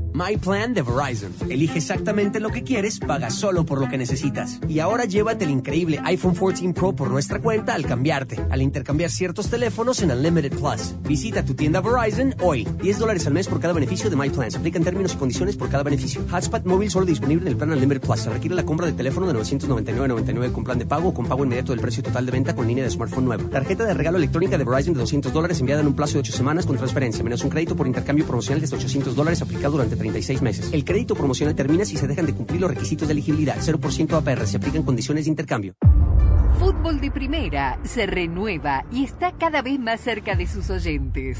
[0.13, 1.33] My Plan de Verizon.
[1.49, 4.59] Elige exactamente lo que quieres, paga solo por lo que necesitas.
[4.67, 9.09] Y ahora llévate el increíble iPhone 14 Pro por nuestra cuenta al cambiarte, al intercambiar
[9.09, 10.95] ciertos teléfonos en Unlimited Plus.
[11.03, 12.67] Visita tu tienda Verizon hoy.
[12.81, 14.51] 10 dólares al mes por cada beneficio de My Plan.
[14.51, 16.21] Se aplican términos y condiciones por cada beneficio.
[16.29, 18.19] Hotspot móvil solo disponible en el plan Unlimited Plus.
[18.19, 21.43] Se requiere la compra de teléfono de 999.99 con plan de pago o con pago
[21.45, 23.43] inmediato del precio total de venta con línea de smartphone nueva.
[23.49, 26.33] Tarjeta de regalo electrónica de Verizon de 200 dólares enviada en un plazo de 8
[26.33, 30.41] semanas con transferencia, menos un crédito por intercambio promocional de 800 dólares aplicado durante 36
[30.41, 30.69] meses.
[30.73, 33.57] El crédito promocional termina si se dejan de cumplir los requisitos de elegibilidad.
[33.57, 34.47] 0% APR.
[34.47, 35.75] Se aplican condiciones de intercambio.
[36.59, 41.39] Fútbol de Primera se renueva y está cada vez más cerca de sus oyentes.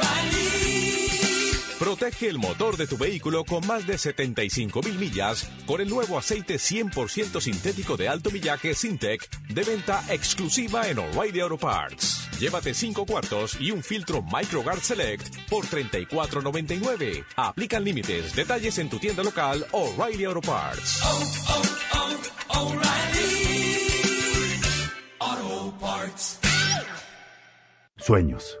[1.81, 6.15] Protege el motor de tu vehículo con más de 75 mil millas con el nuevo
[6.15, 12.29] aceite 100% sintético de alto millaje Sintec de venta exclusiva en O'Reilly Auto Parts.
[12.39, 17.25] Llévate 5 cuartos y un filtro MicroGuard Select por $34.99.
[17.35, 18.35] Aplican límites.
[18.35, 21.01] Detalles en tu tienda local O'Reilly Auto Parts.
[27.97, 28.60] Sueños.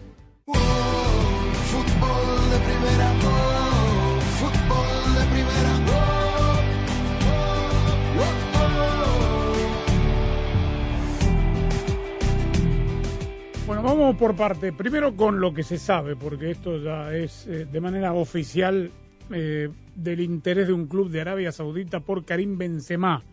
[14.17, 14.73] Por parte.
[14.73, 18.91] Primero con lo que se sabe, porque esto ya es eh, de manera oficial
[19.29, 23.23] eh, del interés de un club de Arabia Saudita por Karim Benzema.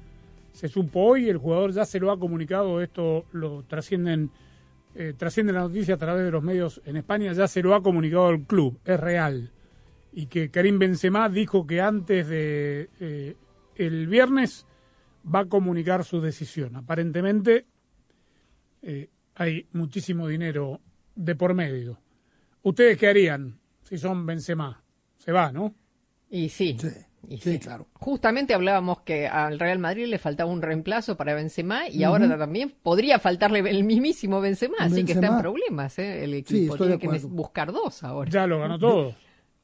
[0.53, 4.31] Se supo hoy, el jugador ya se lo ha comunicado, esto lo trascienden,
[4.95, 7.83] eh, trasciende la noticia a través de los medios en España, ya se lo ha
[7.83, 9.53] comunicado el club, es real.
[10.13, 13.37] Y que Karim Benzema dijo que antes de eh,
[13.77, 14.67] el viernes
[15.33, 16.77] va a comunicar su decisión.
[16.77, 17.67] Aparentemente
[19.39, 20.81] hay muchísimo dinero
[21.15, 21.99] de por medio.
[22.63, 24.83] ¿Ustedes qué harían si son Benzema?
[25.17, 25.75] Se va, ¿no?
[26.29, 26.77] Y sí.
[27.29, 27.87] y sí, claro.
[27.95, 32.75] Justamente hablábamos que al Real Madrid le faltaba un reemplazo para Benzema y ahora también
[32.83, 36.25] podría faltarle el mismísimo Benzema, así que está en problemas ¿eh?
[36.25, 36.77] el equipo.
[36.77, 38.29] Tiene que buscar dos ahora.
[38.31, 39.15] Ya lo ganó todo.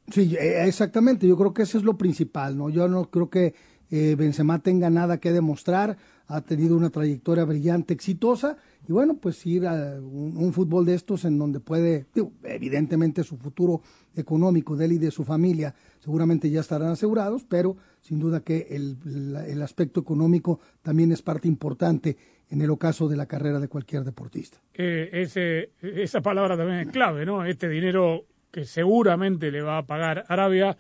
[0.08, 1.26] Sí, eh, exactamente.
[1.26, 2.70] Yo creo que eso es lo principal, ¿no?
[2.70, 3.54] Yo no creo que
[3.90, 5.96] eh, Benzema tenga nada que demostrar.
[6.26, 8.56] Ha tenido una trayectoria brillante, exitosa,
[8.87, 13.37] y bueno, pues ir a un, fútbol de estos en donde puede, digo, evidentemente su
[13.37, 13.82] futuro
[14.14, 18.66] económico de él y de su familia seguramente ya estarán asegurados, pero sin duda que
[18.70, 18.99] el,
[19.47, 22.16] el aspecto económico también es parte importante
[22.51, 24.59] en el ocaso de la carrera de cualquier deportista.
[24.74, 27.45] Eh, ese, esa palabra también es clave, ¿no?
[27.45, 30.76] Este dinero que seguramente le va a pagar Arabia,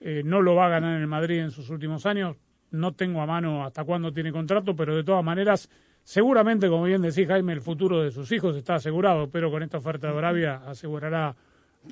[0.00, 2.36] eh, no lo va a ganar en el Madrid en sus últimos años.
[2.70, 5.68] No tengo a mano hasta cuándo tiene contrato, pero de todas maneras,
[6.10, 9.78] seguramente, como bien decís, Jaime, el futuro de sus hijos está asegurado, pero con esta
[9.78, 11.36] oferta de Arabia asegurará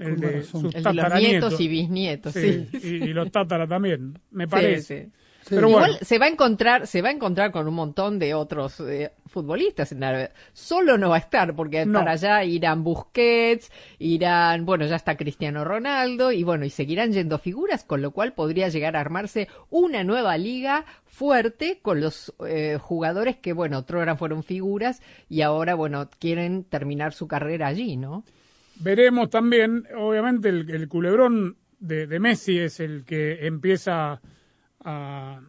[0.01, 0.61] el Con de razón.
[0.63, 1.51] sus El de los tataranietos.
[1.51, 2.67] nietos y bisnietos, sí.
[2.83, 5.05] Y, y los tatara también, me Sí, parece.
[5.05, 5.13] sí.
[5.49, 8.35] Pero Igual bueno, se va a encontrar, se va a encontrar con un montón de
[8.35, 10.31] otros eh, futbolistas en Arabia.
[10.53, 12.01] Solo no va a estar, porque No.
[12.01, 17.39] para allá irán Busquets, irán, bueno, ya está Cristiano Ronaldo, y bueno, y seguirán yendo
[17.39, 22.79] figuras, con lo cual podría llegar a armarse una nueva liga fuerte con los eh,
[22.81, 28.25] jugadores que, bueno, otrora fueron figuras y ahora, bueno, quieren terminar su carrera allí, ¿no?
[28.81, 34.21] Veremos también, obviamente, el, el culebrón de, de Messi es el que empieza
[34.85, 35.41] a,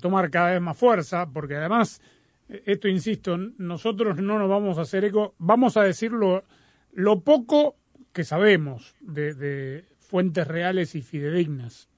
[0.00, 2.00] tomar cada vez más fuerza, porque además,
[2.48, 6.44] eh, esto insisto, nosotros no nos vamos a hacer eco, vamos a decirlo
[6.92, 7.76] lo poco
[8.12, 11.88] que sabemos de, de fuentes reales y fidedignas.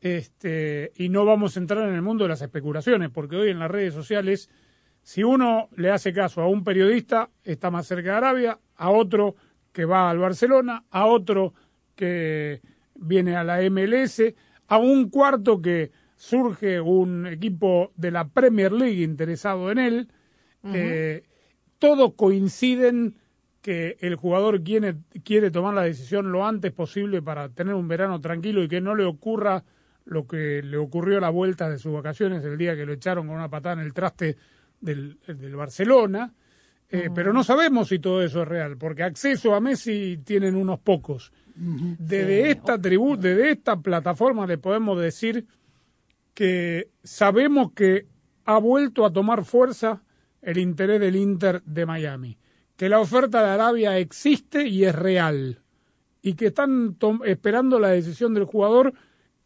[0.00, 3.58] Este, y no vamos a entrar en el mundo de las especulaciones, porque hoy en
[3.58, 4.48] las redes sociales,
[5.02, 9.36] si uno le hace caso a un periodista, está más cerca de Arabia, a otro
[9.72, 11.54] que va al Barcelona, a otro
[11.94, 12.62] que
[12.94, 14.22] viene a la MLS,
[14.70, 20.08] a un cuarto que surge un equipo de la Premier League interesado en él,
[20.62, 21.24] eh,
[21.78, 23.16] todos coinciden
[23.62, 24.94] que el jugador quiere,
[25.24, 28.94] quiere tomar la decisión lo antes posible para tener un verano tranquilo y que no
[28.94, 29.64] le ocurra
[30.04, 33.26] lo que le ocurrió a la vuelta de sus vacaciones el día que lo echaron
[33.26, 34.36] con una patada en el traste
[34.80, 36.32] del, del Barcelona.
[36.88, 40.78] Eh, Pero no sabemos si todo eso es real, porque acceso a Messi tienen unos
[40.78, 41.32] pocos.
[41.62, 45.44] Desde esta tribu, desde esta plataforma le podemos decir
[46.32, 48.06] que sabemos que
[48.46, 50.02] ha vuelto a tomar fuerza
[50.40, 52.38] el interés del Inter de Miami,
[52.76, 55.60] que la oferta de Arabia existe y es real,
[56.22, 56.96] y que están
[57.26, 58.94] esperando la decisión del jugador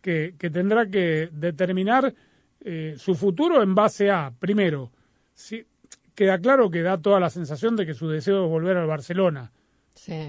[0.01, 2.15] que, que tendrá que determinar
[2.61, 4.93] eh, su futuro en base a, primero,
[5.35, 5.67] si,
[6.15, 9.53] queda claro que da toda la sensación de que su deseo es volver al Barcelona.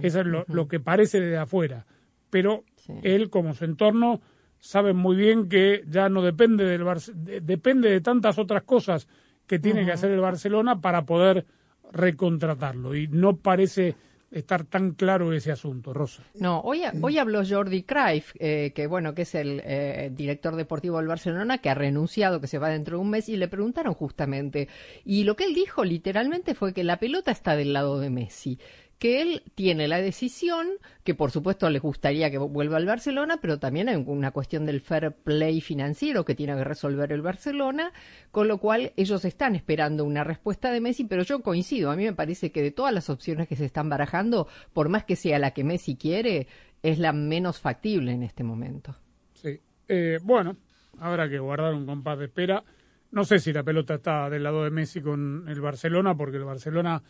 [0.03, 1.85] Eso es lo, lo que parece desde afuera.
[2.29, 2.63] Pero
[3.03, 4.21] él, como su entorno,
[4.59, 9.07] sabe muy bien que ya no depende del Barce- de- depende de tantas otras cosas
[9.47, 11.45] que tiene que hacer el Barcelona para poder
[11.91, 12.95] recontratarlo.
[12.95, 13.95] Y no parece
[14.31, 16.23] estar tan claro ese asunto, Rosa.
[16.33, 20.97] No, hoy, hoy habló Jordi Cruyff, eh, que bueno, que es el eh, director deportivo
[20.97, 23.93] del Barcelona, que ha renunciado, que se va dentro de un mes, y le preguntaron
[23.93, 24.67] justamente.
[25.05, 28.59] Y lo que él dijo literalmente fue que la pelota está del lado de Messi
[28.99, 30.67] que él tiene la decisión,
[31.03, 34.81] que por supuesto le gustaría que vuelva al Barcelona, pero también hay una cuestión del
[34.81, 37.91] fair play financiero que tiene que resolver el Barcelona,
[38.31, 42.05] con lo cual ellos están esperando una respuesta de Messi, pero yo coincido, a mí
[42.05, 45.39] me parece que de todas las opciones que se están barajando, por más que sea
[45.39, 46.47] la que Messi quiere,
[46.81, 48.95] es la menos factible en este momento.
[49.33, 49.59] Sí.
[49.87, 50.55] Eh, bueno,
[50.99, 52.63] habrá que guardar un compás de espera.
[53.11, 56.43] No sé si la pelota está del lado de Messi con el Barcelona, porque el
[56.43, 57.01] Barcelona,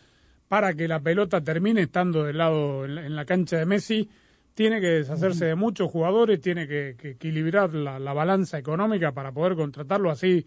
[0.48, 4.08] para que la pelota termine estando del lado en la, en la cancha de Messi,
[4.54, 9.32] tiene que deshacerse de muchos jugadores, tiene que, que equilibrar la, la balanza económica para
[9.32, 10.46] poder contratarlo así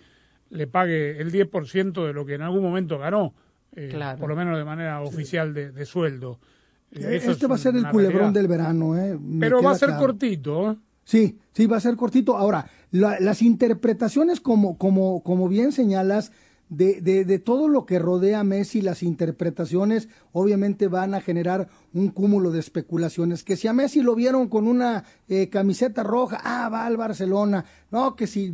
[0.51, 3.35] le pague el 10% de lo que en algún momento ganó,
[3.75, 4.17] eh, Claro.
[4.17, 6.39] por lo menos de manera oficial de, de sueldo.
[6.91, 8.33] Eh, Eh, eso Este es va a ser el culebrón realidad.
[8.33, 9.15] del verano, ¿eh?
[9.21, 10.07] Me Pero va a ser claro.
[10.07, 10.77] cortito.
[11.03, 12.35] Sí, sí, va a ser cortito.
[12.35, 16.31] Ahora, la- las interpretaciones, como, como, como bien señalas,
[16.69, 21.67] de, de, de todo lo que rodea a Messi, las interpretaciones obviamente van a generar
[21.93, 23.43] un cúmulo de especulaciones.
[23.43, 27.65] Que si a Messi lo vieron con una eh, camiseta roja, ah, va al Barcelona.
[27.91, 28.53] No, que si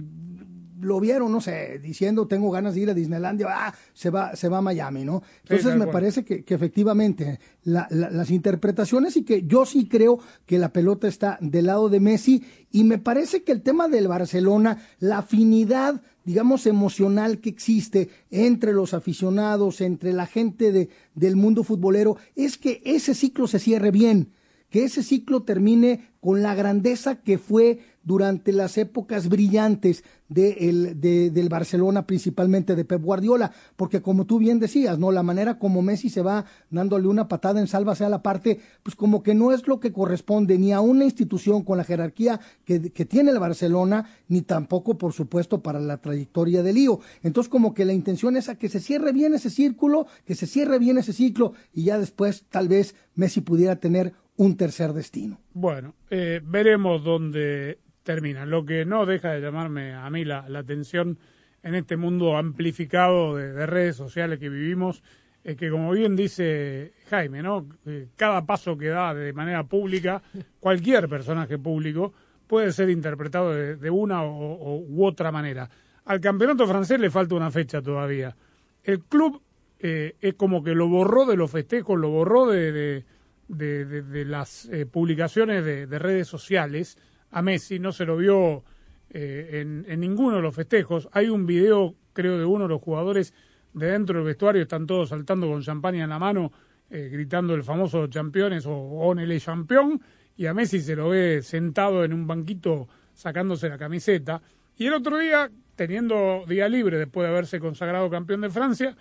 [0.82, 4.50] lo vieron, no sé, diciendo tengo ganas de ir a Disneylandia, ah, se va, se
[4.50, 5.24] va a Miami, ¿no?
[5.44, 10.20] Entonces me parece que, que efectivamente la- la- las interpretaciones y que yo sí creo
[10.46, 14.08] que la pelota está del lado de Messi y me parece que el tema del
[14.08, 21.36] Barcelona, la afinidad, digamos, emocional que existe entre los aficionados, entre la gente de, del
[21.36, 24.32] mundo futbolero, es que ese ciclo se cierre bien
[24.76, 31.30] que ese ciclo termine con la grandeza que fue durante las épocas brillantes de de,
[31.30, 35.12] del Barcelona, principalmente de Pep Guardiola, porque como tú bien decías, ¿no?
[35.12, 38.96] La manera como Messi se va dándole una patada en salva a la parte, pues
[38.96, 42.92] como que no es lo que corresponde ni a una institución con la jerarquía que,
[42.92, 47.00] que tiene el Barcelona, ni tampoco, por supuesto, para la trayectoria del lío.
[47.24, 50.48] Entonces, como que la intención es a que se cierre bien ese círculo, que se
[50.48, 55.40] cierre bien ese ciclo, y ya después tal vez Messi pudiera tener un tercer destino.
[55.54, 58.46] Bueno, eh, veremos dónde termina.
[58.46, 61.18] Lo que no deja de llamarme a mí la, atención
[61.62, 65.04] en este mundo amplificado de, redes sociales que vivimos
[65.44, 67.68] es que, como bien dice Jaime, ¿no?
[67.86, 70.22] Eh, cada paso que da de manera pública,
[70.60, 72.14] cualquier personaje público
[72.48, 75.70] puede ser interpretado de, una o, u otra manera.
[76.06, 78.36] Al campeonato francés le falta una fecha todavía.
[78.84, 79.42] El club
[79.80, 83.04] eh, es como que lo borró de los festejos, lo borró de,
[83.48, 86.98] de las eh, publicaciones de redes sociales
[87.32, 88.64] a Messi, no se lo vio
[89.10, 91.08] eh, en, ninguno de los festejos.
[91.12, 93.34] Hay un video, creo, de uno de los jugadores
[93.74, 96.52] de dentro del vestuario, están todos saltando con champaña en la mano,
[96.90, 100.02] eh, gritando el famoso Championes o Onele Champion,
[100.38, 104.42] y a Messi se lo ve sentado en un banquito sacándose la camiseta.
[104.78, 108.96] Y el otro día, teniendo día libre después de haberse consagrado campeón de Francia,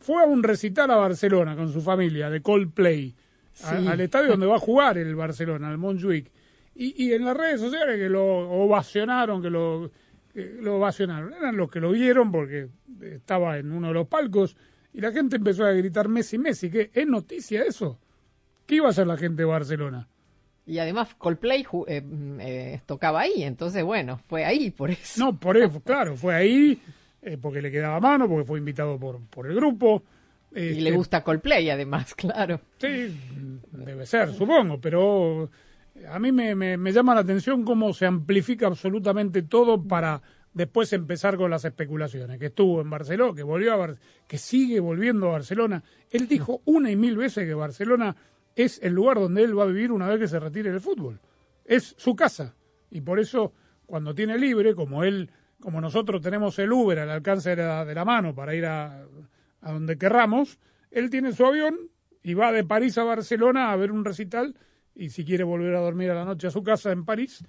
[0.00, 3.14] fue a un recital a Barcelona con su familia de Coldplay,
[3.64, 6.30] al estadio donde va a jugar el Barcelona, al Montjuic.
[6.74, 9.90] Y, en las redes sociales que lo ovacionaron, que lo,
[10.34, 12.68] lo ovacionaron, eran los que lo vieron porque
[13.02, 14.56] estaba en uno de los palcos
[14.92, 17.98] y la gente empezó a gritar Messi, Messi, que es noticia eso.
[18.66, 20.08] ¿Qué iba a hacer la gente de Barcelona?
[20.66, 25.24] Y además Coldplay eh, mm, eh, tocaba ahí, entonces bueno, fue ahí por eso.
[25.24, 26.80] No, por eso, claro, fue ahí
[27.22, 30.04] eh, porque le quedaba mano, porque fue invitado por, por el grupo.
[30.52, 32.60] y le este, gusta Coldplay además, claro.
[32.78, 33.16] Sí,
[33.72, 35.50] debe ser, supongo, pero
[36.08, 40.22] a mí me, me, llama la atención cómo se amplifica absolutamente todo para
[40.52, 43.96] después empezar con las especulaciones, que estuvo en Barcelona, que volvió a Bar
[44.26, 45.82] que sigue volviendo a Barcelona.
[46.10, 48.16] Él dijo una y mil veces que Barcelona
[48.56, 51.20] es el lugar donde él va a vivir una vez que se retire del fútbol.
[51.64, 52.56] Es su casa.
[52.90, 53.52] Y por eso,
[53.86, 55.30] cuando tiene libre, como él,
[55.60, 59.04] como nosotros tenemos el Uber al alcance de la, de la mano para ir a,
[59.60, 60.58] a donde querramos,
[60.90, 61.78] él tiene su avión
[62.22, 64.56] y va de París a Barcelona a ver un recital
[64.94, 67.42] y si quiere volver a dormir a la noche a su casa en París,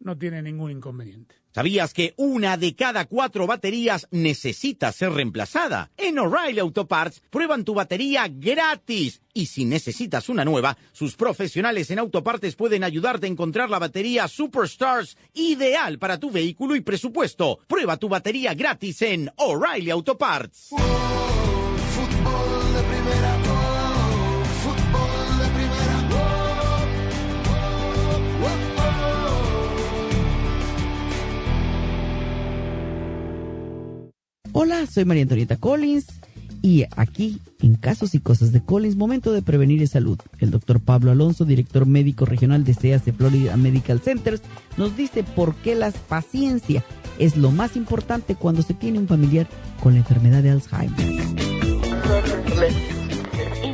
[0.00, 1.36] no tiene ningún inconveniente.
[1.52, 5.90] ¿Sabías que una de cada cuatro baterías necesita ser reemplazada?
[5.96, 9.22] En O'Reilly Auto Parts prueban tu batería gratis.
[9.34, 14.28] Y si necesitas una nueva, sus profesionales en autopartes pueden ayudarte a encontrar la batería
[14.28, 17.58] Superstars ideal para tu vehículo y presupuesto.
[17.66, 20.70] Prueba tu batería gratis en O'Reilly Auto Parts.
[34.60, 36.06] Hola, soy María Antonieta Collins
[36.62, 40.18] y aquí, en Casos y Cosas de Collins, momento de prevenir y salud.
[40.40, 44.42] El doctor Pablo Alonso, director médico regional de CEAC Florida Medical Centers,
[44.76, 46.84] nos dice por qué la paciencia
[47.20, 49.46] es lo más importante cuando se tiene un familiar
[49.80, 51.06] con la enfermedad de Alzheimer.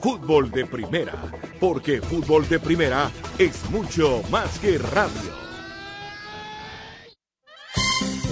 [0.00, 1.14] Fútbol de Primera,
[1.60, 5.44] porque fútbol de primera es mucho más que radio.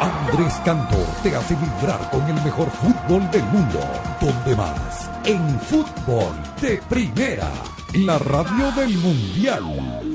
[0.00, 3.80] Andrés Cantor te hace vibrar con el mejor fútbol del mundo.
[4.20, 5.10] ¿Dónde más?
[5.24, 7.50] En fútbol de primera.
[7.94, 9.62] La radio del mundial.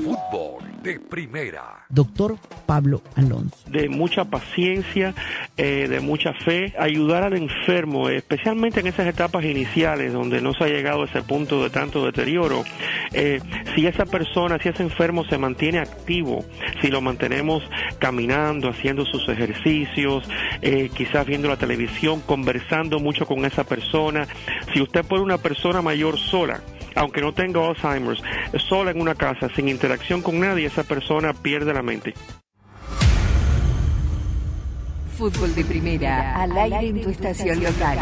[0.04, 1.84] Fútbol de primera.
[1.88, 3.56] Doctor Pablo Alonso.
[3.66, 5.14] De mucha paciencia,
[5.56, 10.64] eh, de mucha fe, ayudar al enfermo, especialmente en esas etapas iniciales donde no se
[10.64, 12.64] ha llegado a ese punto de tanto deterioro.
[13.12, 13.40] Eh,
[13.74, 16.44] si esa persona, si ese enfermo se mantiene activo,
[16.80, 17.62] si lo mantenemos
[17.98, 20.28] caminando, haciendo sus ejercicios,
[20.62, 24.26] eh, quizás viendo la televisión, conversando mucho con esa persona,
[24.72, 26.60] si usted pone una persona mayor sola,
[26.96, 28.22] aunque no tenga Alzheimer's,
[28.68, 32.14] sola en una casa, sin interacción con nadie, esa persona pierde la mente.
[35.16, 37.98] Fútbol de primera, al aire en tu estación local.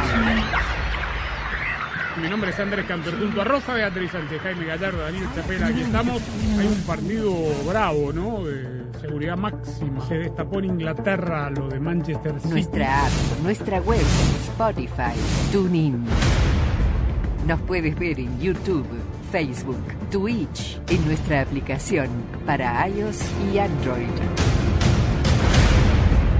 [2.20, 5.80] Mi nombre es Andrés Cantor, junto a Rosa Beatriz Sánchez, Jaime Gallardo, Daniel Chapela, aquí
[5.80, 6.22] estamos.
[6.58, 7.34] Hay un partido
[7.66, 8.44] bravo, ¿no?
[8.44, 10.06] De seguridad máxima.
[10.06, 12.48] Se destapó en Inglaterra lo de Manchester City.
[12.48, 13.12] Nuestra app,
[13.42, 14.04] nuestra web,
[14.48, 15.14] Spotify,
[15.52, 16.04] TuneIn.
[17.50, 18.86] Nos puedes ver en YouTube,
[19.32, 22.06] Facebook, Twitch, en nuestra aplicación
[22.46, 24.06] para iOS y Android.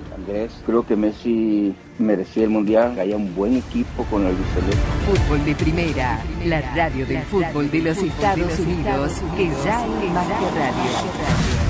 [0.66, 4.78] Creo que Messi merecía el mundial, que haya un buen equipo con el Celeste.
[5.06, 10.28] Fútbol de primera, la radio del fútbol de los Estados Unidos, que ya es más
[10.28, 11.69] radio.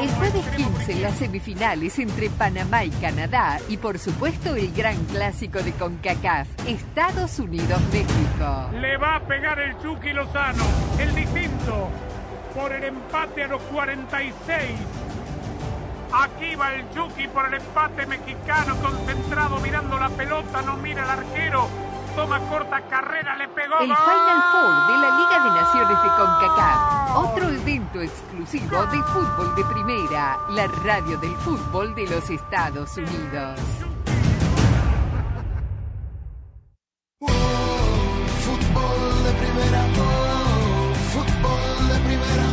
[0.00, 5.58] El jueves 15, las semifinales entre Panamá y Canadá y por supuesto el gran clásico
[5.62, 8.70] de CONCACAF, Estados Unidos-México.
[8.80, 10.64] Le va a pegar el Chucky Lozano,
[10.98, 11.90] el distinto,
[12.54, 14.54] por el empate a los 46.
[16.12, 21.18] Aquí va el Chucky por el empate mexicano, concentrado, mirando la pelota, no mira al
[21.18, 21.68] arquero.
[22.16, 23.78] Toma corta carrera, le pegó.
[23.78, 23.86] El.
[23.86, 25.79] Final Four de la Liga de Naciones
[26.20, 27.16] CONCACAF.
[27.16, 33.58] Otro evento exclusivo de fútbol de primera, la radio del fútbol de los Estados Unidos.
[38.44, 39.82] Fútbol de primera,
[41.10, 42.44] fútbol de primera,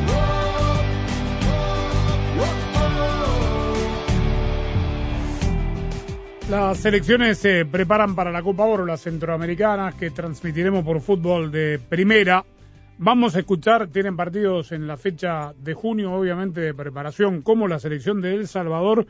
[6.49, 11.81] Las selecciones se preparan para la Copa Oro, las centroamericanas, que transmitiremos por fútbol de
[11.89, 12.45] primera.
[12.99, 17.77] Vamos a escuchar, tienen partidos en la fecha de junio, obviamente, de preparación, como la
[17.77, 19.05] selección de El Salvador,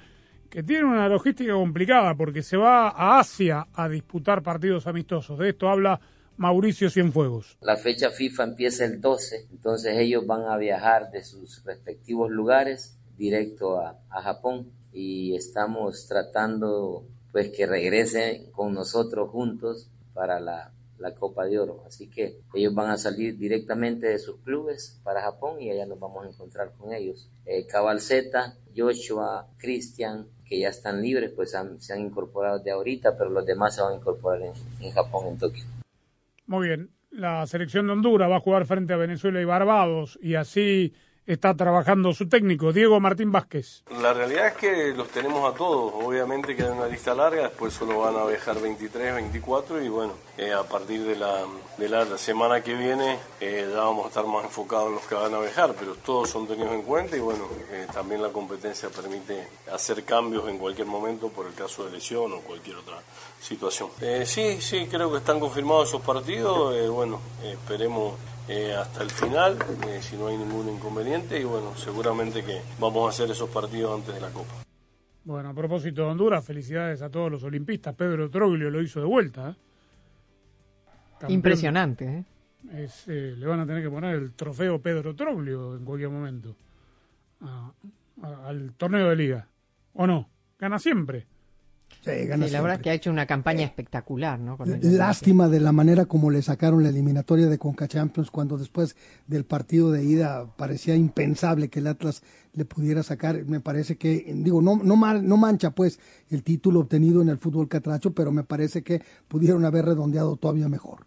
[0.50, 5.40] que tiene una logística complicada porque se va a Asia a disputar partidos amistosos.
[5.40, 6.02] De esto habla
[6.36, 7.58] Mauricio Cienfuegos.
[7.62, 12.98] La fecha FIFA empieza el 12, entonces ellos van a viajar de sus respectivos lugares
[13.18, 20.74] directo a, a Japón y estamos tratando pues que regresen con nosotros juntos para la,
[21.00, 21.84] la Copa de Oro.
[21.86, 26.00] Así que ellos van a salir directamente de sus clubes para Japón y allá nos
[26.00, 27.30] vamos a encontrar con ellos.
[27.46, 33.18] Eh, Cabalceta, Joshua, Cristian, que ya están libres, pues han- se han incorporado de ahorita,
[33.18, 34.42] pero los demás se van a incorporar
[34.80, 35.64] en Japón, en Tokio.
[36.46, 36.92] Muy bien.
[37.12, 40.94] La selección de Honduras va a jugar frente a Venezuela y Barbados y así
[41.28, 43.84] está trabajando su técnico, Diego Martín Vázquez.
[44.02, 45.94] La realidad es que los tenemos a todos.
[45.94, 50.14] Obviamente que hay una lista larga, después solo van a viajar 23, 24 y bueno,
[50.38, 51.44] eh, a partir de la,
[51.78, 55.16] de la semana que viene eh, ya vamos a estar más enfocados en los que
[55.16, 58.90] van a viajar, pero todos son tenidos en cuenta y bueno, eh, también la competencia
[58.90, 63.00] permite hacer cambios en cualquier momento por el caso de lesión o cualquier otra
[63.42, 63.90] situación.
[64.00, 66.74] Eh, sí, sí, creo que están confirmados esos partidos.
[66.90, 68.14] bueno, esperemos
[68.48, 71.40] eh, hasta el final, eh, si no hay ningún inconveniente.
[71.40, 74.54] Y bueno, seguramente que vamos a hacer esos partidos antes de la Copa.
[75.24, 77.94] Bueno, a propósito de Honduras, felicidades a todos los olimpistas.
[77.96, 79.50] Pedro Troglio lo hizo de vuelta.
[79.50, 79.56] ¿eh?
[81.20, 81.32] Campeón.
[81.32, 82.24] Impresionante, ¿eh?
[82.84, 86.56] Es, eh, le van a tener que poner el trofeo Pedro Troglio en cualquier momento
[87.42, 87.72] a-
[88.24, 89.48] a- al torneo de liga.
[89.94, 90.30] ¿O no?
[90.60, 91.26] Gana siempre.
[91.90, 92.82] Sí, Sí, la verdad siempre.
[92.82, 94.56] que ha hecho una campaña espectacular, ¿no?
[94.58, 98.58] Con el- Lástima de la manera como le sacaron la eliminatoria de Conca Champions cuando
[98.58, 102.24] después del partido de ida parecía impensable que el Atlas
[102.54, 103.44] le pudiera sacar.
[103.46, 107.40] Me parece que, digo, no, no, mal, no mancha pues el título obtenido en el
[107.40, 111.06] fútbol catracho, pero me parece que pudieron haber redondeado todavía mejor.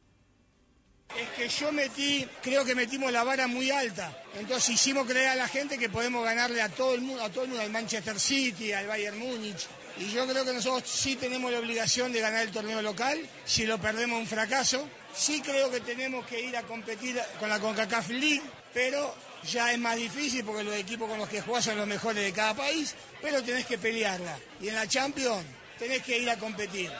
[1.18, 4.16] Es que yo metí, creo que metimos la vara muy alta.
[4.38, 7.44] Entonces hicimos creer a la gente que podemos ganarle a todo el mundo, a todo
[7.44, 9.66] el mundo, al Manchester City, al Bayern Múnich.
[10.00, 13.18] Y yo creo que nosotros sí tenemos la obligación de ganar el torneo local.
[13.44, 14.88] Si lo perdemos, un fracaso.
[15.12, 18.40] Sí creo que tenemos que ir a competir con la CONCACAF League,
[18.72, 22.24] pero ya es más difícil porque los equipos con los que jugás son los mejores
[22.24, 24.38] de cada país, pero tenés que pelearla.
[24.62, 25.44] Y en la Champions
[25.78, 26.90] tenés que ir a competir.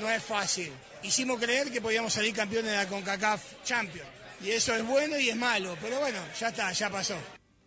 [0.00, 0.72] No es fácil.
[1.04, 4.08] Hicimos creer que podíamos salir campeones de la CONCACAF Champions.
[4.42, 7.14] Y eso es bueno y es malo, pero bueno, ya está, ya pasó.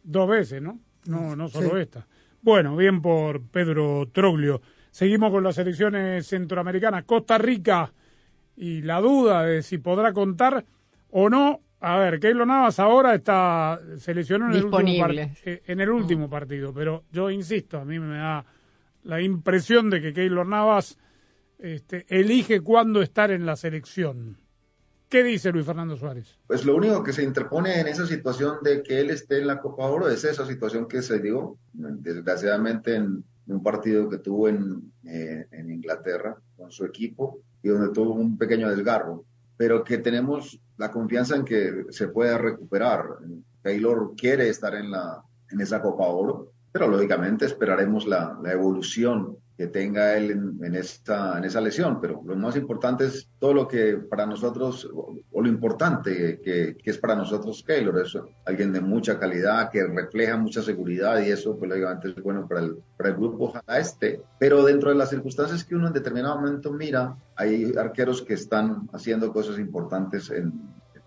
[0.04, 0.78] Dos veces, ¿no?
[1.06, 2.06] No, no solo esta.
[2.46, 4.62] Bueno, bien por Pedro Troglio.
[4.92, 7.04] Seguimos con las elecciones centroamericanas.
[7.04, 7.92] Costa Rica
[8.56, 10.64] y la duda de si podrá contar
[11.10, 11.62] o no.
[11.80, 15.08] A ver, Keylor Navas ahora está seleccionó en el, último,
[15.44, 18.46] eh, en el último partido, pero yo insisto, a mí me da
[19.02, 21.00] la impresión de que Keylor Navas
[21.58, 24.38] este, elige cuándo estar en la selección.
[25.10, 26.38] ¿Qué dice Luis Fernando Suárez?
[26.48, 29.60] Pues lo único que se interpone en esa situación de que él esté en la
[29.60, 34.92] Copa Oro es esa situación que se dio, desgraciadamente, en un partido que tuvo en,
[35.06, 39.24] eh, en Inglaterra con su equipo y donde tuvo un pequeño desgarro,
[39.56, 43.06] pero que tenemos la confianza en que se pueda recuperar.
[43.62, 49.38] Taylor quiere estar en, la, en esa Copa Oro, pero lógicamente esperaremos la, la evolución
[49.58, 53.54] que tenga él en, en, esta, en esa lesión, pero lo más importante es todo
[53.54, 58.18] lo que para nosotros, o, o lo importante que, que, es para nosotros Keylor, es
[58.46, 62.62] alguien de mucha calidad, que refleja mucha seguridad y eso pues lógicamente es bueno para
[62.62, 66.36] el, para el grupo, ojalá este, pero dentro de las circunstancias que uno en determinado
[66.36, 70.54] momento mira, hay arqueros que están haciendo cosas importantes en,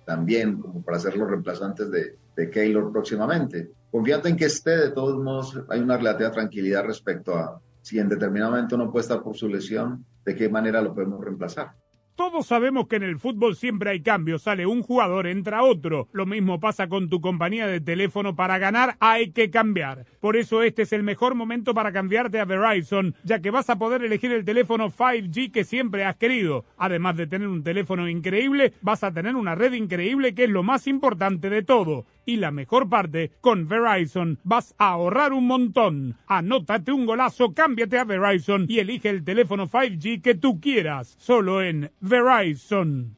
[0.06, 3.70] también como para ser los reemplazantes de, de Keylor próximamente.
[3.90, 8.10] Confiando en que esté, de todos modos, hay una relativa tranquilidad respecto a si en
[8.10, 11.72] determinado momento no puede estar por su lesión, de qué manera lo podemos reemplazar.
[12.16, 16.08] Todos sabemos que en el fútbol siempre hay cambios, sale un jugador, entra otro.
[16.12, 20.04] Lo mismo pasa con tu compañía de teléfono, para ganar hay que cambiar.
[20.20, 23.78] Por eso este es el mejor momento para cambiarte a Verizon, ya que vas a
[23.78, 26.66] poder elegir el teléfono 5G que siempre has querido.
[26.76, 30.64] Además de tener un teléfono increíble, vas a tener una red increíble que es lo
[30.64, 32.04] más importante de todo.
[32.28, 36.18] Y la mejor parte, con Verizon vas a ahorrar un montón.
[36.26, 41.16] Anótate un golazo, cámbiate a Verizon y elige el teléfono 5G que tú quieras.
[41.18, 43.17] Solo en Verizon.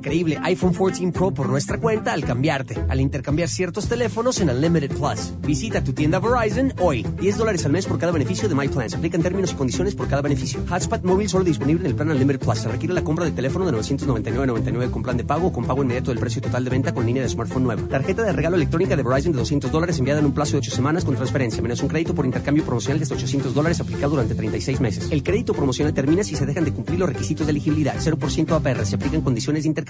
[0.00, 4.96] increíble iPhone 14 Pro por nuestra cuenta al cambiarte, al intercambiar ciertos teléfonos en Unlimited
[4.96, 5.34] Plus.
[5.42, 7.06] Visita tu tienda Verizon hoy.
[7.20, 8.88] 10 dólares al mes por cada beneficio de My Plan.
[8.88, 10.60] Se aplican términos y condiciones por cada beneficio.
[10.70, 12.58] Hotspot móvil solo disponible en el plan Unlimited Plus.
[12.60, 15.82] Se requiere la compra de teléfono de 999.99 con plan de pago o con pago
[15.82, 17.82] inmediato del precio total de venta con línea de smartphone nueva.
[17.86, 20.70] Tarjeta de regalo electrónica de Verizon de 200 dólares enviada en un plazo de 8
[20.70, 24.34] semanas con transferencia, menos un crédito por intercambio promocional de hasta 800 dólares aplicado durante
[24.34, 25.08] 36 meses.
[25.10, 27.96] El crédito promocional termina si se dejan de cumplir los requisitos de elegibilidad.
[27.98, 28.86] 0% APR.
[28.86, 29.89] Se aplican condiciones de intercambio.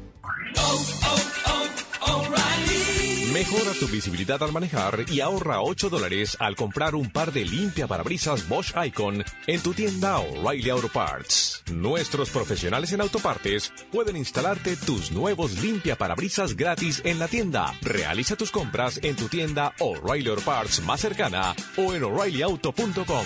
[3.41, 7.87] Mejora tu visibilidad al manejar y ahorra 8 dólares al comprar un par de limpia
[7.87, 11.63] parabrisas Bosch Icon en tu tienda O'Reilly Auto Parts.
[11.73, 17.73] Nuestros profesionales en autopartes pueden instalarte tus nuevos limpia parabrisas gratis en la tienda.
[17.81, 23.25] Realiza tus compras en tu tienda O'Reilly Auto Parts más cercana o en o'ReillyAuto.com.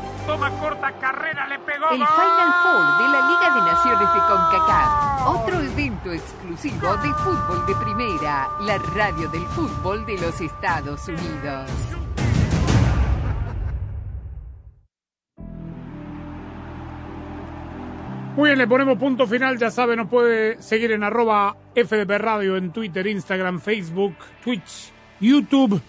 [0.25, 1.89] Toma corta carrera, le pegó.
[1.89, 2.07] El ¡Gol!
[2.07, 5.27] Final Four de la Liga de Naciones de CONCACAF.
[5.27, 8.49] Otro evento exclusivo de fútbol de primera.
[8.61, 11.69] La radio del fútbol de los Estados Unidos.
[18.35, 19.57] Muy bien, le ponemos punto final.
[19.57, 25.81] Ya sabe, nos puede seguir en arroba FDP Radio en Twitter, Instagram, Facebook, Twitch, YouTube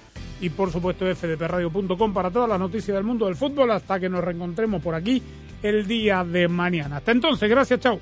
[0.43, 4.23] y por supuesto fdpradio.com para todas las noticias del mundo del fútbol hasta que nos
[4.23, 5.23] reencontremos por aquí
[5.63, 6.97] el día de mañana.
[6.97, 8.01] Hasta entonces, gracias, chao.